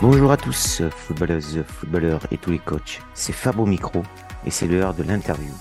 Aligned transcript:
Bonjour 0.00 0.30
à 0.30 0.36
tous, 0.36 0.80
footballeuses, 0.94 1.64
footballeurs 1.66 2.20
et 2.30 2.38
tous 2.38 2.52
les 2.52 2.60
coachs. 2.60 3.00
C'est 3.14 3.32
Fabo 3.32 3.66
Micro 3.66 4.04
et 4.46 4.50
c'est 4.52 4.68
l'heure 4.68 4.94
de 4.94 5.02
l'interview 5.02 5.52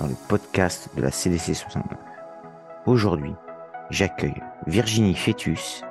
dans 0.00 0.08
le 0.08 0.16
podcast 0.28 0.90
de 0.96 1.02
la 1.02 1.12
CDC 1.12 1.54
69. 1.54 1.96
Aujourd'hui, 2.86 3.34
j'accueille 3.90 4.42
Virginie 4.66 5.14
Fétus, 5.14 5.84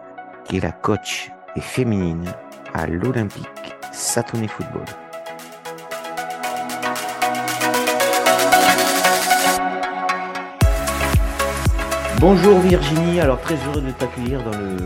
qui 0.44 0.58
est 0.58 0.64
la 0.64 0.74
coach 0.74 1.32
et 1.56 1.62
féminine 1.62 2.30
à 2.74 2.88
l'Olympique 2.88 3.48
Satonnet 3.94 4.50
Football. 4.50 4.84
Bonjour 12.20 12.60
Virginie, 12.60 13.20
alors 13.20 13.40
très 13.42 13.56
heureux 13.68 13.82
de 13.82 13.92
t'accueillir 13.92 14.44
dans 14.44 14.58
le 14.58 14.78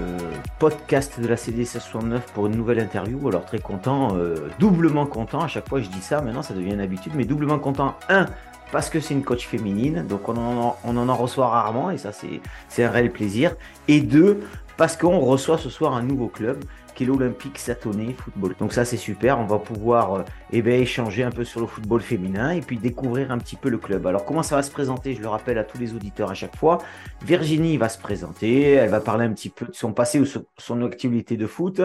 podcast 0.59 1.20
de 1.20 1.27
la 1.27 1.38
CD 1.38 1.66
69 1.66 2.26
pour 2.34 2.48
une 2.48 2.55
nouvelle 2.55 2.80
interview. 2.80 3.27
Alors 3.27 3.45
très 3.45 3.59
content, 3.59 4.16
euh, 4.16 4.49
doublement 4.59 5.05
content, 5.05 5.41
à 5.41 5.48
chaque 5.48 5.70
fois 5.70 5.82
je 5.82 5.90
dis 5.90 6.02
ça, 6.02 6.21
maintenant 6.21 6.41
ça 6.41 6.54
devient 6.54 6.73
une 6.73 6.82
habitude, 6.82 7.13
mais 7.16 7.26
doublement 7.26 7.59
content, 7.59 7.95
un, 8.09 8.26
parce 8.71 8.90
que 8.90 8.99
c'est 8.99 9.13
une 9.13 9.23
coach 9.23 9.45
féminine, 9.45 10.05
donc 10.08 10.27
on 10.30 10.38
en, 10.38 10.77
on 10.84 10.98
en, 10.98 11.16
reçoit 11.16 11.48
rarement, 11.48 11.91
et 11.91 11.98
ça 11.98 12.12
c'est 12.12 12.84
un 12.84 12.90
réel 12.90 13.12
plaisir, 13.12 13.55
et 13.88 14.02
deux, 14.02 14.41
parce 14.77 14.98
qu'on 14.98 15.20
reçoit 15.20 15.57
ce 15.57 15.70
soir 15.70 15.94
un 15.94 16.04
nouveau 16.04 16.27
club 16.27 16.63
qui 16.98 17.06
l'Olympique 17.06 17.60
Satonnet 17.60 18.14
Football. 18.14 18.56
Donc 18.60 18.74
ça 18.74 18.84
c'est 18.84 18.98
super, 18.98 19.40
on 19.40 19.46
va 19.46 19.60
pouvoir 19.60 20.14
euh, 20.16 20.24
eh 20.52 20.64
bien, 20.64 20.78
échanger 20.78 21.24
un 21.24 21.30
peu 21.30 21.44
sur 21.44 21.60
le 21.62 21.68
football 21.68 22.02
féminin 22.02 22.50
et 22.50 22.62
puis 22.62 22.78
découvrir 22.78 23.32
un 23.32 23.38
petit 23.38 23.55
peu 23.55 23.70
le 23.70 23.78
club. 23.78 24.08
Alors 24.08 24.26
comment 24.26 24.42
ça 24.42 24.55
va 24.55 24.64
se 24.64 24.72
présenter? 24.72 25.14
Je 25.14 25.22
le 25.22 25.28
rappelle 25.28 25.60
à 25.60 25.64
tous 25.64 25.78
les 25.78 25.94
auditeurs 25.94 26.32
à 26.32 26.34
chaque 26.34 26.55
fois. 26.55 26.80
Virginie 27.24 27.77
va 27.77 27.88
se 27.88 27.99
présenter, 27.99 28.71
elle 28.71 28.90
va 28.90 28.99
parler 28.99 29.26
un 29.26 29.32
petit 29.32 29.49
peu 29.49 29.68
de 29.68 29.76
son 29.76 29.94
passé 29.94 30.20
ou 30.20 30.26
son 30.58 30.82
activité 30.82 31.38
de 31.38 31.46
foot. 31.46 31.82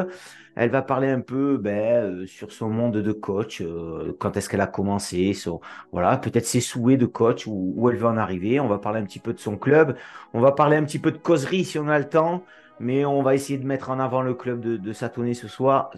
Elle 0.55 0.71
va 0.71 0.83
parler 0.83 1.09
un 1.09 1.21
peu 1.21 1.59
ben, 1.59 2.05
euh, 2.05 2.27
sur 2.27 2.53
son 2.53 2.69
monde 2.69 2.97
de 2.97 3.13
coach, 3.13 3.63
euh, 3.63 4.15
quand 4.19 4.37
est-ce 4.37 4.51
qu'elle 4.51 4.61
a 4.61 4.67
commencé, 4.67 5.35
voilà, 5.93 6.19
peut-être 6.19 6.45
ses 6.45 6.61
souhaits 6.61 7.01
de 7.01 7.07
coach, 7.07 7.47
où, 7.47 7.73
où 7.75 7.89
elle 7.89 7.97
veut 7.97 8.07
en 8.07 8.19
arriver. 8.19 8.61
On 8.61 8.69
va 8.69 8.79
parler 8.79 9.01
un 9.01 9.05
petit 9.05 9.19
peu 9.19 9.33
de 9.33 9.39
son 9.39 9.57
club. 9.57 9.97
On 10.35 10.41
va 10.41 10.53
parler 10.53 10.77
un 10.77 10.85
petit 10.85 10.99
peu 10.99 11.11
de 11.11 11.17
causerie 11.17 11.65
si 11.65 11.79
on 11.79 11.89
a 11.89 11.99
le 11.99 12.09
temps 12.09 12.45
mais 12.81 13.05
on 13.05 13.23
va 13.23 13.35
essayer 13.35 13.59
de 13.59 13.67
mettre 13.67 13.91
en 13.91 13.99
avant 13.99 14.23
le 14.23 14.35
club 14.35 14.61
de, 14.61 14.77
de 14.77 14.93
ce 14.93 15.49
soir. 15.49 15.91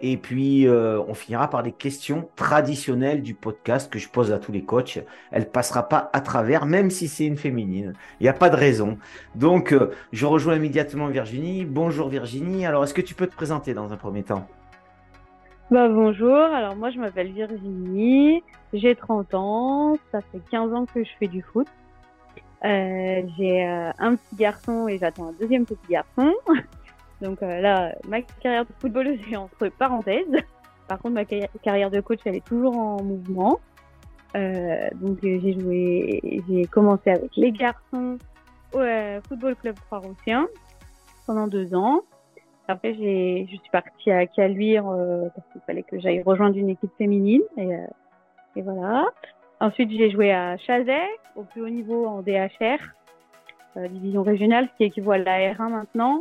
Et 0.00 0.16
puis, 0.16 0.66
euh, 0.66 1.00
on 1.08 1.14
finira 1.14 1.48
par 1.48 1.62
des 1.62 1.72
questions 1.72 2.28
traditionnelles 2.36 3.22
du 3.22 3.34
podcast 3.34 3.90
que 3.90 3.98
je 3.98 4.08
pose 4.08 4.32
à 4.32 4.38
tous 4.38 4.52
les 4.52 4.64
coachs. 4.64 4.98
Elle 5.30 5.48
passera 5.48 5.88
pas 5.88 6.10
à 6.12 6.20
travers, 6.20 6.66
même 6.66 6.90
si 6.90 7.08
c'est 7.08 7.24
une 7.24 7.36
féminine. 7.36 7.94
Il 8.20 8.24
n'y 8.24 8.28
a 8.28 8.34
pas 8.34 8.50
de 8.50 8.56
raison. 8.56 8.98
Donc, 9.34 9.72
euh, 9.72 9.92
je 10.12 10.26
rejoins 10.26 10.56
immédiatement 10.56 11.06
Virginie. 11.06 11.64
Bonjour 11.64 12.08
Virginie. 12.08 12.66
Alors, 12.66 12.84
est-ce 12.84 12.94
que 12.94 13.00
tu 13.00 13.14
peux 13.14 13.26
te 13.26 13.34
présenter 13.34 13.72
dans 13.72 13.92
un 13.92 13.96
premier 13.96 14.24
temps? 14.24 14.46
Bah, 15.70 15.88
bonjour, 15.88 16.36
alors 16.36 16.76
moi 16.76 16.90
je 16.90 16.98
m'appelle 16.98 17.32
Virginie, 17.32 18.44
j'ai 18.74 18.94
30 18.94 19.32
ans, 19.32 19.96
ça 20.12 20.20
fait 20.20 20.40
15 20.50 20.74
ans 20.74 20.84
que 20.84 21.02
je 21.02 21.10
fais 21.18 21.26
du 21.26 21.40
foot. 21.40 21.66
Euh, 22.64 23.22
j'ai 23.36 23.66
euh, 23.66 23.90
un 23.98 24.16
petit 24.16 24.36
garçon 24.36 24.88
et 24.88 24.98
j'attends 24.98 25.28
un 25.28 25.32
deuxième 25.32 25.66
petit 25.66 25.88
garçon. 25.88 26.32
Donc 27.20 27.42
euh, 27.42 27.60
là, 27.60 27.94
ma 28.08 28.22
carrière 28.22 28.64
de 28.64 28.72
footballeuse 28.78 29.18
est 29.30 29.36
entre 29.36 29.68
parenthèses. 29.68 30.42
Par 30.88 30.98
contre, 30.98 31.14
ma 31.14 31.24
carrière 31.62 31.90
de 31.90 32.00
coach, 32.00 32.20
elle 32.24 32.36
est 32.36 32.44
toujours 32.44 32.76
en 32.76 33.02
mouvement. 33.02 33.58
donc 34.34 35.18
j'ai 35.22 35.58
joué, 35.58 36.42
j'ai 36.46 36.66
commencé 36.66 37.10
avec 37.10 37.34
les 37.36 37.52
garçons 37.52 38.18
au 38.74 38.80
football 39.26 39.56
club 39.56 39.76
Trois-Roussien 39.86 40.46
pendant 41.26 41.46
deux 41.46 41.74
ans. 41.74 42.02
Après, 42.68 42.92
j'ai, 42.94 43.46
je 43.50 43.56
suis 43.56 43.70
partie 43.72 44.10
à 44.10 44.26
Caluire 44.26 44.84
parce 45.34 45.46
qu'il 45.52 45.62
fallait 45.62 45.84
que 45.84 45.98
j'aille 45.98 46.22
rejoindre 46.22 46.58
une 46.58 46.68
équipe 46.68 46.92
féminine 46.98 47.42
et, 47.56 47.70
et 48.56 48.60
voilà. 48.60 49.06
Ensuite, 49.64 49.90
j'ai 49.92 50.10
joué 50.10 50.30
à 50.30 50.58
Chazet, 50.58 51.08
au 51.36 51.42
plus 51.42 51.62
haut 51.62 51.70
niveau 51.70 52.04
en 52.04 52.20
DHR, 52.20 52.76
euh, 53.78 53.88
division 53.88 54.22
régionale, 54.22 54.68
ce 54.70 54.76
qui 54.76 54.84
équivaut 54.84 55.12
à 55.12 55.16
la 55.16 55.54
R1 55.54 55.70
maintenant. 55.70 56.20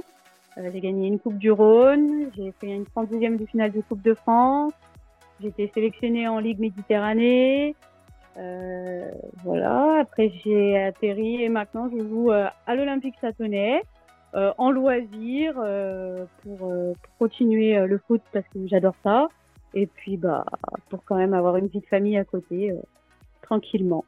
Euh, 0.58 0.70
j'ai 0.72 0.80
gagné 0.80 1.08
une 1.08 1.20
Coupe 1.20 1.38
du 1.38 1.52
Rhône, 1.52 2.30
j'ai 2.38 2.54
fait 2.62 2.68
une 2.68 2.86
32e 2.86 3.36
de 3.36 3.46
finale 3.46 3.74
de 3.74 3.82
Coupe 3.82 4.02
de 4.02 4.14
France, 4.14 4.72
j'ai 5.42 5.50
été 5.50 5.70
sélectionnée 5.74 6.26
en 6.26 6.40
Ligue 6.40 6.60
Méditerranée. 6.60 7.76
Euh, 8.38 9.12
voilà, 9.44 10.00
après 10.00 10.32
j'ai 10.46 10.82
atterri 10.82 11.44
et 11.44 11.50
maintenant 11.50 11.90
je 11.90 12.02
joue 12.02 12.32
à 12.32 12.76
l'Olympique 12.76 13.16
Satonnet 13.20 13.84
en 14.34 14.72
loisir 14.72 15.56
pour, 16.44 16.74
continuer 17.20 17.86
le 17.86 17.98
foot 17.98 18.22
parce 18.32 18.48
que 18.54 18.66
j'adore 18.68 18.96
ça. 19.04 19.28
Et 19.74 19.86
puis 19.86 20.16
bah 20.16 20.46
pour 20.90 21.04
quand 21.04 21.18
même 21.18 21.34
avoir 21.34 21.58
une 21.58 21.68
de 21.68 21.82
famille 21.90 22.18
à 22.18 22.24
côté 22.24 22.74
tranquillement. 23.44 24.06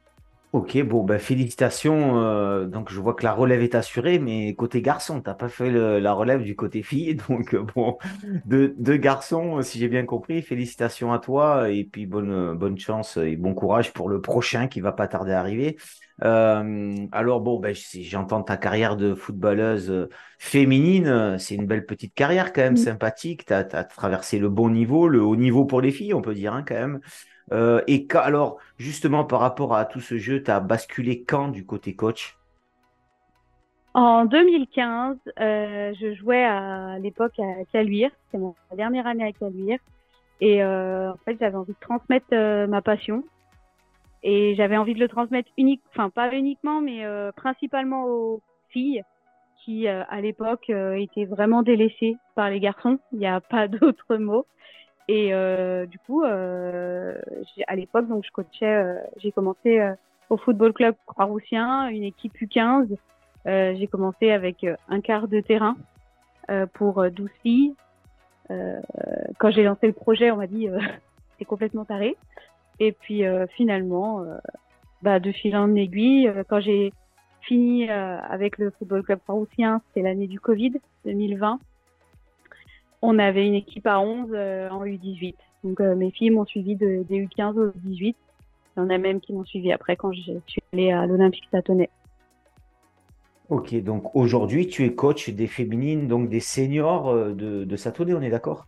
Ok, 0.55 0.81
bon, 0.83 1.03
ben, 1.03 1.19
félicitations. 1.19 2.17
Euh, 2.23 2.65
donc, 2.65 2.89
je 2.89 2.97
vois 3.01 3.13
que 3.13 3.25
la 3.25 3.33
relève 3.33 3.61
est 3.61 3.75
assurée, 3.75 4.19
mais 4.19 4.55
côté 4.55 4.81
garçon, 4.81 5.19
tu 5.19 5.29
n'as 5.29 5.33
pas 5.33 5.49
fait 5.49 5.69
la 5.69 6.13
relève 6.13 6.43
du 6.43 6.55
côté 6.55 6.81
fille. 6.81 7.13
Donc, 7.29 7.53
euh, 7.53 7.65
bon, 7.75 7.97
deux, 8.45 8.95
garçons, 8.95 9.61
si 9.61 9.79
j'ai 9.79 9.89
bien 9.89 10.05
compris. 10.05 10.41
Félicitations 10.41 11.11
à 11.11 11.19
toi 11.19 11.69
et 11.69 11.83
puis 11.83 12.05
bonne, 12.05 12.53
bonne 12.55 12.79
chance 12.79 13.17
et 13.17 13.35
bon 13.35 13.53
courage 13.53 13.91
pour 13.91 14.07
le 14.07 14.21
prochain 14.21 14.67
qui 14.67 14.79
va 14.79 14.93
pas 14.93 15.09
tarder 15.09 15.33
à 15.33 15.41
arriver. 15.41 15.75
Euh, 16.23 16.95
alors, 17.11 17.41
bon, 17.41 17.59
ben, 17.59 17.75
j'entends 17.75 18.41
ta 18.41 18.55
carrière 18.55 18.95
de 18.95 19.13
footballeuse 19.13 20.07
féminine. 20.39 21.37
C'est 21.37 21.55
une 21.55 21.65
belle 21.65 21.85
petite 21.85 22.13
carrière 22.13 22.53
quand 22.53 22.61
même, 22.61 22.77
sympathique. 22.77 23.45
Tu 23.45 23.51
as, 23.53 23.65
traversé 23.65 24.39
le 24.39 24.47
bon 24.47 24.69
niveau, 24.69 25.09
le 25.09 25.21
haut 25.21 25.35
niveau 25.35 25.65
pour 25.65 25.81
les 25.81 25.91
filles, 25.91 26.13
on 26.13 26.21
peut 26.21 26.33
dire, 26.33 26.53
hein, 26.53 26.63
quand 26.65 26.75
même. 26.75 27.01
Euh, 27.51 27.81
et 27.87 28.07
alors, 28.15 28.57
justement, 28.77 29.23
par 29.23 29.39
rapport 29.39 29.75
à 29.75 29.85
tout 29.85 29.99
ce 29.99 30.17
jeu, 30.17 30.41
tu 30.41 30.51
as 30.51 30.59
basculé 30.59 31.23
quand 31.23 31.49
du 31.49 31.65
côté 31.65 31.95
coach? 31.95 32.37
En 33.93 34.25
2015, 34.25 35.17
euh, 35.39 35.93
je 35.99 36.13
jouais 36.15 36.43
à 36.43 36.99
l'époque 36.99 37.39
à 37.39 37.63
Caluire. 37.71 38.11
C'était 38.25 38.43
ma 38.43 38.75
dernière 38.75 39.07
année 39.07 39.23
à 39.23 39.31
Caluire. 39.31 39.79
Et 40.41 40.61
euh, 40.63 41.11
en 41.11 41.17
fait, 41.23 41.37
j'avais 41.39 41.55
envie 41.55 41.73
de 41.73 41.79
transmettre 41.79 42.27
ma 42.67 42.81
passion. 42.81 43.23
Et 44.23 44.55
j'avais 44.55 44.75
envie 44.75 44.95
de 44.95 44.99
le 44.99 45.07
transmettre 45.07 45.49
unique, 45.55 45.83
enfin 45.91 46.09
pas 46.09 46.33
uniquement, 46.33 46.81
mais 46.81 47.05
principalement 47.35 48.05
aux 48.05 48.41
filles 48.69 49.03
qui, 49.63 49.87
à 49.87 50.19
l'époque, 50.19 50.69
étaient 50.69 51.25
vraiment 51.25 51.61
délaissées 51.61 52.17
par 52.33 52.49
les 52.49 52.59
garçons. 52.59 52.97
Il 53.11 53.19
n'y 53.19 53.27
a 53.27 53.39
pas 53.39 53.67
d'autre 53.69 54.17
mot. 54.17 54.45
Et 55.07 55.33
euh, 55.33 55.85
du 55.85 55.99
coup, 55.99 56.23
euh, 56.23 57.15
à 57.67 57.75
l'époque, 57.75 58.07
donc 58.07 58.25
je 58.25 58.31
coachais, 58.31 58.65
euh, 58.65 58.95
j'ai 59.17 59.31
commencé 59.31 59.79
euh, 59.79 59.93
au 60.29 60.37
football 60.37 60.73
club 60.73 60.95
Croix-Roussien, 61.05 61.87
une 61.89 62.03
équipe 62.03 62.33
U15. 62.35 62.87
j'ai 63.45 63.87
commencé 63.87 64.31
avec 64.31 64.65
un 64.89 65.01
quart 65.01 65.27
de 65.27 65.39
terrain 65.39 65.75
pour 66.73 67.07
12 67.11 67.29
filles. 67.43 67.75
quand 69.37 69.51
j'ai 69.51 69.63
lancé 69.63 69.85
le 69.85 69.93
projet, 69.93 70.31
on 70.31 70.37
m'a 70.37 70.47
dit 70.47 70.67
c'est 71.37 71.45
complètement 71.45 71.85
taré. 71.85 72.17
Et 72.79 72.91
puis 72.91 73.21
finalement, 73.55 74.25
bah, 75.03 75.19
de 75.19 75.31
fil 75.31 75.55
en 75.55 75.75
aiguille, 75.75 76.31
quand 76.49 76.59
j'ai 76.59 76.91
fini 77.41 77.87
avec 77.87 78.57
le 78.57 78.71
football 78.71 79.03
club 79.03 79.19
Croix-Roussien, 79.19 79.81
c'était 79.87 80.01
l'année 80.01 80.27
du 80.27 80.39
Covid 80.39 80.73
2020 81.05 81.59
on 83.01 83.19
avait 83.19 83.45
une 83.45 83.53
équipe 83.53 83.87
à 83.87 83.99
11 83.99 84.29
euh, 84.33 84.69
en 84.69 84.85
U18. 84.85 85.35
Donc 85.63 85.79
euh, 85.81 85.95
mes 85.95 86.11
filles 86.11 86.31
m'ont 86.31 86.45
suivi 86.45 86.75
de, 86.75 87.03
des 87.07 87.25
U15 87.25 87.57
au 87.57 87.67
U18. 87.69 88.15
Il 88.77 88.79
y 88.79 88.79
en 88.79 88.89
a 88.89 88.97
même 88.97 89.21
qui 89.21 89.33
m'ont 89.33 89.45
suivi 89.45 89.71
après 89.71 89.95
quand 89.95 90.11
je 90.11 90.33
suis 90.47 90.61
allée 90.73 90.91
à 90.91 91.05
l'Olympique 91.05 91.47
Satonnet. 91.51 91.89
Ok, 93.49 93.75
donc 93.83 94.15
aujourd'hui 94.15 94.67
tu 94.67 94.85
es 94.85 94.95
coach 94.95 95.29
des 95.29 95.47
féminines, 95.47 96.07
donc 96.07 96.29
des 96.29 96.39
seniors 96.39 97.09
euh, 97.09 97.33
de, 97.33 97.63
de 97.63 97.75
Satonnet, 97.75 98.13
on 98.13 98.21
est 98.21 98.29
d'accord? 98.29 98.65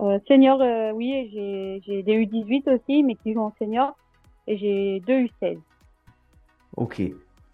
Euh, 0.00 0.18
Senior, 0.26 0.60
oui, 0.94 1.30
j'ai 1.86 2.02
des 2.02 2.26
U18 2.26 2.74
aussi, 2.74 3.02
mais 3.04 3.14
qui 3.14 3.32
jouent 3.32 3.42
en 3.42 3.54
senior, 3.58 3.96
et 4.48 4.56
j'ai 4.56 5.00
deux 5.06 5.26
U16. 5.26 5.58
Ok, 6.76 7.00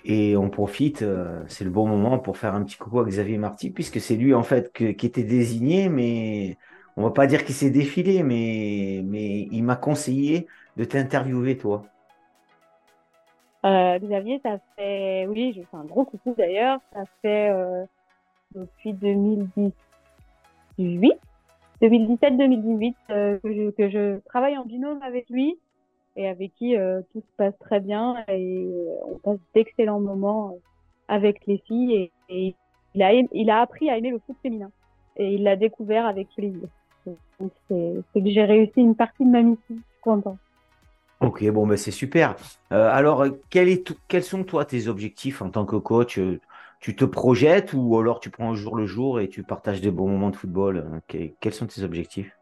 et 0.05 0.37
on 0.37 0.49
profite, 0.49 1.03
euh, 1.03 1.43
c'est 1.49 1.65
le 1.65 1.71
bon 1.71 1.87
moment 1.87 2.19
pour 2.19 2.39
faire 2.39 2.55
un 2.55 2.65
petit 2.65 2.77
coucou 2.77 3.01
à 3.01 3.05
Xavier 3.05 3.39
Marty, 3.39 3.71
puisque 3.71 4.01
c'est 4.01 4.17
lui 4.17 4.35
en 4.35 4.43
fait 4.43 4.73
qui 4.73 5.07
était 5.07 5.23
désigné, 5.23 5.89
mais 5.89 6.57
on 6.97 7.03
va 7.03 7.11
pas 7.11 7.27
dire 7.27 7.45
qu'il 7.45 7.55
s'est 7.55 7.71
défilé, 7.71 8.23
mais, 8.23 9.03
mais 9.05 9.49
il 9.51 9.63
m'a 9.63 9.77
conseillé 9.77 10.47
de 10.77 10.85
t'interviewer 10.85 11.59
toi. 11.59 11.85
Euh, 13.67 13.99
Xavier, 13.99 14.41
ça 14.43 14.59
fait, 14.77 15.27
oui, 15.29 15.53
je 15.55 15.61
fais 15.61 15.77
un 15.77 15.85
gros 15.85 16.07
coucou 16.07 16.35
d'ailleurs, 16.37 16.81
ça 16.95 17.05
fait 17.21 17.51
euh, 17.51 17.85
depuis 18.55 18.95
2018, 18.95 21.21
2017-2018 21.83 22.95
que, 23.09 23.71
que 23.71 23.91
je 23.91 24.19
travaille 24.21 24.57
en 24.57 24.65
binôme 24.65 25.03
avec 25.03 25.29
lui 25.29 25.59
et 26.17 26.29
avec 26.29 26.55
qui 26.57 26.77
euh, 26.77 27.01
tout 27.13 27.21
se 27.21 27.37
passe 27.37 27.59
très 27.61 27.81
bien 27.81 28.17
et 28.29 28.67
euh, 28.67 28.95
on 29.15 29.19
passe 29.19 29.39
d'excellents 29.55 30.01
moments 30.01 30.51
euh, 30.51 30.59
avec 31.09 31.47
les 31.47 31.59
filles 31.67 32.11
et, 32.29 32.55
il, 32.95 33.03
a, 33.03 33.13
il 33.13 33.51
a 33.51 33.61
appris 33.61 33.91
à 33.91 33.97
aimer 33.97 34.11
le 34.11 34.21
foot 34.27 34.37
féminin 34.43 34.71
et 35.17 35.35
il 35.35 35.43
l'a 35.45 35.57
découvert 35.57 36.07
avec 36.07 36.29
plaisir. 36.35 36.69
c'est 37.69 38.03
que 38.15 38.31
j'ai 38.31 38.45
réussi 38.45 38.81
une 38.81 38.95
partie 38.95 39.25
de 39.25 39.31
ma 39.31 39.43
mission. 39.43 39.65
Je 39.71 39.75
suis 39.75 40.01
content. 40.03 40.37
Ok, 41.21 41.45
bon, 41.51 41.67
ben 41.67 41.77
c'est 41.77 41.91
super. 41.91 42.35
Euh, 42.73 42.89
alors, 42.91 43.27
quel 43.51 43.69
est 43.69 43.93
quels 44.09 44.25
sont 44.25 44.43
toi 44.43 44.65
tes 44.65 44.89
objectifs 44.89 45.43
en 45.43 45.51
tant 45.51 45.67
que 45.67 45.77
coach? 45.77 46.19
Tu 46.81 46.97
te 46.97 47.05
projettes 47.05 47.75
ou 47.75 47.99
alors 47.99 48.21
tu 48.21 48.31
prends 48.31 48.53
un 48.53 48.55
jour 48.55 48.75
le 48.75 48.87
jour 48.87 49.21
et 49.21 49.29
tu 49.29 49.43
partages 49.43 49.83
des 49.83 49.91
bons 49.91 50.09
moments 50.09 50.31
de 50.31 50.37
football? 50.37 51.03
Quels 51.09 51.53
sont 51.53 51.67
tes 51.67 51.83
objectifs? 51.83 52.35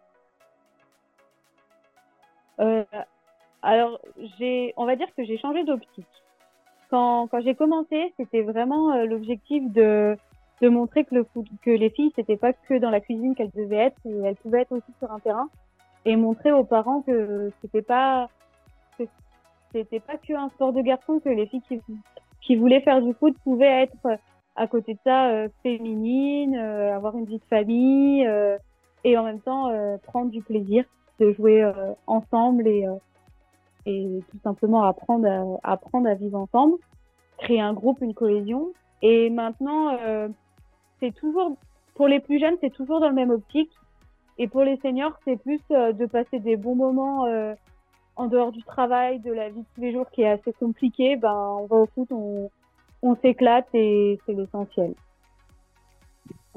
Euh, 2.61 2.85
Alors, 3.63 4.01
on 4.77 4.87
va 4.87 4.97
dire 4.97 5.09
que 5.17 5.25
j'ai 5.25 5.39
changé 5.39 5.65
d'optique. 5.65 6.07
Quand, 6.91 7.27
quand 7.29 7.41
j'ai 7.43 7.55
commencé, 7.55 8.15
c'était 8.17 8.43
vraiment 8.43 8.93
euh, 8.93 9.05
l'objectif 9.05 9.71
de, 9.73 10.17
de 10.63 10.69
montrer 10.69 11.05
que, 11.05 11.15
le 11.15 11.27
que 11.63 11.71
les 11.71 11.91
filles, 11.91 12.13
c'était 12.17 12.37
pas 12.37 12.53
que 12.53 12.79
dans 12.79 12.91
la 12.91 13.01
cuisine 13.01 13.35
qu'elles 13.35 13.51
devaient 13.51 13.77
être, 13.77 13.99
elles 14.07 14.37
pouvaient 14.37 14.63
être 14.63 14.73
aussi 14.73 14.93
sur 14.99 15.13
un 15.13 15.19
terrain, 15.19 15.49
et 16.05 16.17
montrer 16.17 16.53
aux 16.53 16.65
parents 16.65 17.03
que 17.03 17.51
c'était 17.61 17.83
pas 17.83 18.29
pas 20.07 20.17
que 20.17 20.33
un 20.33 20.49
sport 20.49 20.73
de 20.73 20.81
garçon 20.81 21.21
que 21.21 21.29
les 21.29 21.47
filles 21.47 21.61
qui, 21.69 21.79
qui 22.41 22.57
voulaient 22.57 22.81
faire 22.81 23.03
du 23.03 23.13
foot 23.13 23.37
pouvaient 23.45 23.83
être 23.83 24.07
euh, 24.07 24.17
à 24.57 24.67
côté 24.67 24.95
de 24.95 24.99
ça 25.05 25.29
euh, 25.29 25.49
féminines, 25.63 26.57
avoir 26.57 27.17
une 27.19 27.27
vie 27.27 27.39
de 27.39 27.45
famille 27.45 28.27
et 29.05 29.19
en 29.19 29.25
même 29.25 29.41
temps 29.41 29.71
prendre 30.05 30.31
du 30.31 30.43
plaisir 30.43 30.85
de 31.21 31.33
jouer 31.33 31.71
ensemble 32.07 32.67
et 32.67 32.87
et 33.89 34.21
tout 34.31 34.39
simplement 34.45 34.83
apprendre 34.83 35.59
à, 35.63 35.73
apprendre 35.73 36.09
à 36.09 36.15
vivre 36.15 36.39
ensemble, 36.39 36.77
créer 37.39 37.61
un 37.61 37.73
groupe, 37.73 38.01
une 38.03 38.15
cohésion. 38.15 38.69
Et 39.03 39.31
maintenant, 39.31 39.97
c'est 41.01 41.15
toujours 41.15 41.57
pour 41.95 42.09
les 42.09 42.21
plus 42.21 42.39
jeunes, 42.39 42.57
c'est 42.61 42.73
toujours 42.73 43.01
dans 43.01 43.09
le 43.09 43.15
même 43.15 43.31
optique. 43.31 43.71
Et 44.39 44.47
pour 44.47 44.63
les 44.63 44.77
seniors, 44.79 45.19
c'est 45.25 45.37
plus 45.37 45.61
de 45.71 46.07
passer 46.07 46.41
des 46.41 46.57
bons 46.57 46.75
moments 46.75 47.27
en 48.17 48.27
dehors 48.27 48.53
du 48.53 48.63
travail, 48.65 49.21
de 49.21 49.33
la 49.33 49.49
vie 49.49 49.61
de 49.61 49.67
tous 49.75 49.81
les 49.81 49.93
jours 49.93 50.11
qui 50.11 50.23
est 50.23 50.31
assez 50.31 50.53
compliquée, 50.53 51.17
ben, 51.17 51.57
on 51.61 51.67
va 51.67 51.77
au 51.77 51.87
foot, 51.87 52.09
on 53.03 53.17
s'éclate 53.23 53.69
et 53.73 54.19
c'est 54.27 54.33
l'essentiel. 54.33 54.95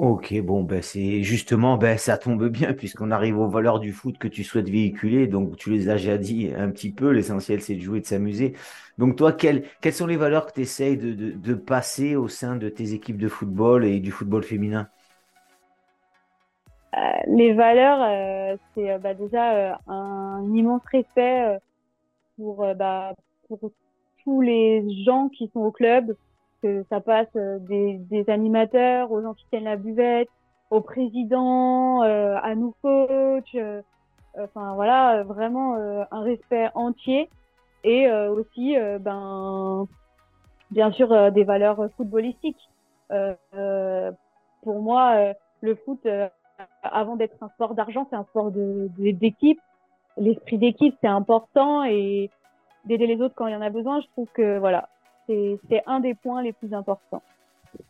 Ok, 0.01 0.33
bon, 0.41 0.63
ben 0.63 0.81
c'est 0.81 1.21
justement, 1.21 1.77
ben 1.77 1.95
ça 1.95 2.17
tombe 2.17 2.47
bien 2.47 2.73
puisqu'on 2.73 3.11
arrive 3.11 3.37
aux 3.37 3.47
valeurs 3.47 3.79
du 3.79 3.91
foot 3.91 4.17
que 4.17 4.27
tu 4.27 4.43
souhaites 4.43 4.67
véhiculer. 4.67 5.27
Donc, 5.27 5.57
tu 5.57 5.69
les 5.69 5.89
as 5.89 5.93
déjà 5.97 6.17
dit 6.17 6.51
un 6.57 6.71
petit 6.71 6.91
peu. 6.91 7.11
L'essentiel, 7.11 7.61
c'est 7.61 7.75
de 7.75 7.81
jouer, 7.81 8.01
de 8.01 8.07
s'amuser. 8.07 8.55
Donc, 8.97 9.15
toi, 9.15 9.31
quelles, 9.31 9.63
sont 9.91 10.07
les 10.07 10.17
valeurs 10.17 10.47
que 10.47 10.53
tu 10.53 10.61
essayes 10.61 10.97
de, 10.97 11.13
de, 11.13 11.53
passer 11.53 12.15
au 12.15 12.27
sein 12.27 12.55
de 12.55 12.67
tes 12.67 12.93
équipes 12.93 13.19
de 13.19 13.27
football 13.27 13.85
et 13.85 13.99
du 13.99 14.09
football 14.09 14.41
féminin? 14.41 14.89
Euh, 16.97 16.99
les 17.27 17.53
valeurs, 17.53 18.01
euh, 18.01 18.57
c'est 18.73 18.89
euh, 18.89 18.97
bah, 18.97 19.13
déjà 19.13 19.79
un 19.85 20.51
immense 20.55 20.81
respect 20.91 21.59
pour, 22.37 22.65
bah, 22.73 23.13
pour 23.47 23.59
tous 24.23 24.41
les 24.41 24.83
gens 25.05 25.29
qui 25.29 25.47
sont 25.53 25.59
au 25.59 25.71
club, 25.71 26.15
que 26.61 26.83
ça 26.89 27.01
passe 27.01 27.31
des, 27.33 27.97
des 28.09 28.29
animateurs 28.29 29.11
aux 29.11 29.21
gens 29.21 29.33
qui 29.33 29.45
tiennent 29.49 29.65
la 29.65 29.77
buvette, 29.77 30.29
au 30.69 30.81
président, 30.81 32.01
à 32.01 32.55
nous 32.55 32.73
coachs, 32.81 33.57
enfin 34.37 34.73
voilà, 34.75 35.23
vraiment 35.23 35.75
un 35.75 36.21
respect 36.21 36.69
entier 36.75 37.29
et 37.83 38.09
aussi 38.09 38.75
ben 39.01 39.85
bien 40.71 40.91
sûr 40.91 41.31
des 41.33 41.43
valeurs 41.43 41.89
footballistiques. 41.97 42.69
pour 44.63 44.81
moi, 44.81 45.33
le 45.61 45.75
foot 45.75 46.07
avant 46.83 47.15
d'être 47.15 47.35
un 47.41 47.49
sport 47.49 47.75
d'argent, 47.75 48.07
c'est 48.09 48.15
un 48.15 48.23
sport 48.25 48.51
d'équipe. 48.51 49.59
L'esprit 50.17 50.57
d'équipe, 50.57 50.95
c'est 51.01 51.07
important 51.07 51.83
et 51.83 52.29
d'aider 52.85 53.07
les 53.07 53.21
autres 53.21 53.35
quand 53.35 53.47
il 53.47 53.53
y 53.53 53.55
en 53.55 53.61
a 53.61 53.69
besoin, 53.69 54.01
je 54.01 54.07
trouve 54.07 54.27
que 54.33 54.57
voilà, 54.59 54.89
c'est 55.27 55.83
un 55.85 55.99
des 55.99 56.15
points 56.15 56.41
les 56.43 56.53
plus 56.53 56.73
importants. 56.73 57.23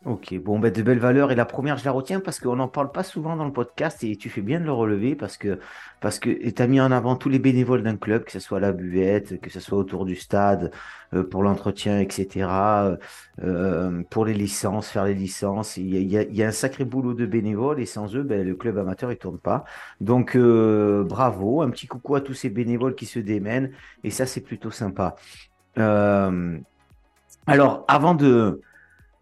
Ok, 0.04 0.34
bon, 0.38 0.58
ben, 0.58 0.72
de 0.72 0.82
belles 0.82 0.98
valeurs. 0.98 1.32
Et 1.32 1.34
la 1.34 1.44
première, 1.44 1.76
je 1.76 1.84
la 1.84 1.92
retiens 1.92 2.20
parce 2.20 2.38
qu'on 2.38 2.56
n'en 2.56 2.68
parle 2.68 2.92
pas 2.92 3.02
souvent 3.02 3.36
dans 3.36 3.44
le 3.44 3.52
podcast 3.52 4.02
et 4.04 4.16
tu 4.16 4.30
fais 4.30 4.40
bien 4.40 4.60
de 4.60 4.64
le 4.64 4.72
relever 4.72 5.14
parce 5.16 5.36
que 5.36 5.58
parce 6.00 6.20
tu 6.20 6.54
as 6.56 6.66
mis 6.66 6.80
en 6.80 6.90
avant 6.92 7.16
tous 7.16 7.28
les 7.28 7.38
bénévoles 7.38 7.82
d'un 7.82 7.96
club, 7.96 8.24
que 8.24 8.32
ce 8.32 8.40
soit 8.40 8.60
la 8.60 8.72
buvette, 8.72 9.40
que 9.40 9.50
ce 9.50 9.60
soit 9.60 9.78
autour 9.78 10.04
du 10.04 10.16
stade, 10.16 10.72
euh, 11.14 11.24
pour 11.24 11.42
l'entretien, 11.42 11.98
etc., 12.00 12.48
euh, 13.42 14.02
pour 14.10 14.24
les 14.24 14.34
licences, 14.34 14.88
faire 14.88 15.04
les 15.04 15.14
licences. 15.14 15.76
Il 15.76 15.86
y, 15.86 16.42
a, 16.42 16.46
un 16.46 16.52
sacré 16.52 16.84
boulot 16.84 17.14
de 17.14 17.26
bénévoles 17.26 17.80
et 17.80 17.86
sans 17.86 18.14
eux, 18.16 18.22
ben, 18.22 18.46
le 18.46 18.54
club 18.54 18.78
amateur, 18.78 19.10
il 19.12 19.18
tourne 19.18 19.38
pas. 19.38 19.64
Donc, 20.00 20.36
euh, 20.36 21.04
bravo, 21.04 21.62
un 21.62 21.70
petit 21.70 21.86
coucou 21.86 22.14
à 22.14 22.20
tous 22.20 22.34
ces 22.34 22.50
bénévoles 22.50 22.94
qui 22.94 23.06
se 23.06 23.18
démènent 23.18 23.72
et 24.04 24.10
ça, 24.10 24.26
c'est 24.26 24.42
plutôt 24.42 24.70
sympa. 24.70 25.16
Alors, 27.46 27.84
avant 27.88 28.14
de 28.14 28.60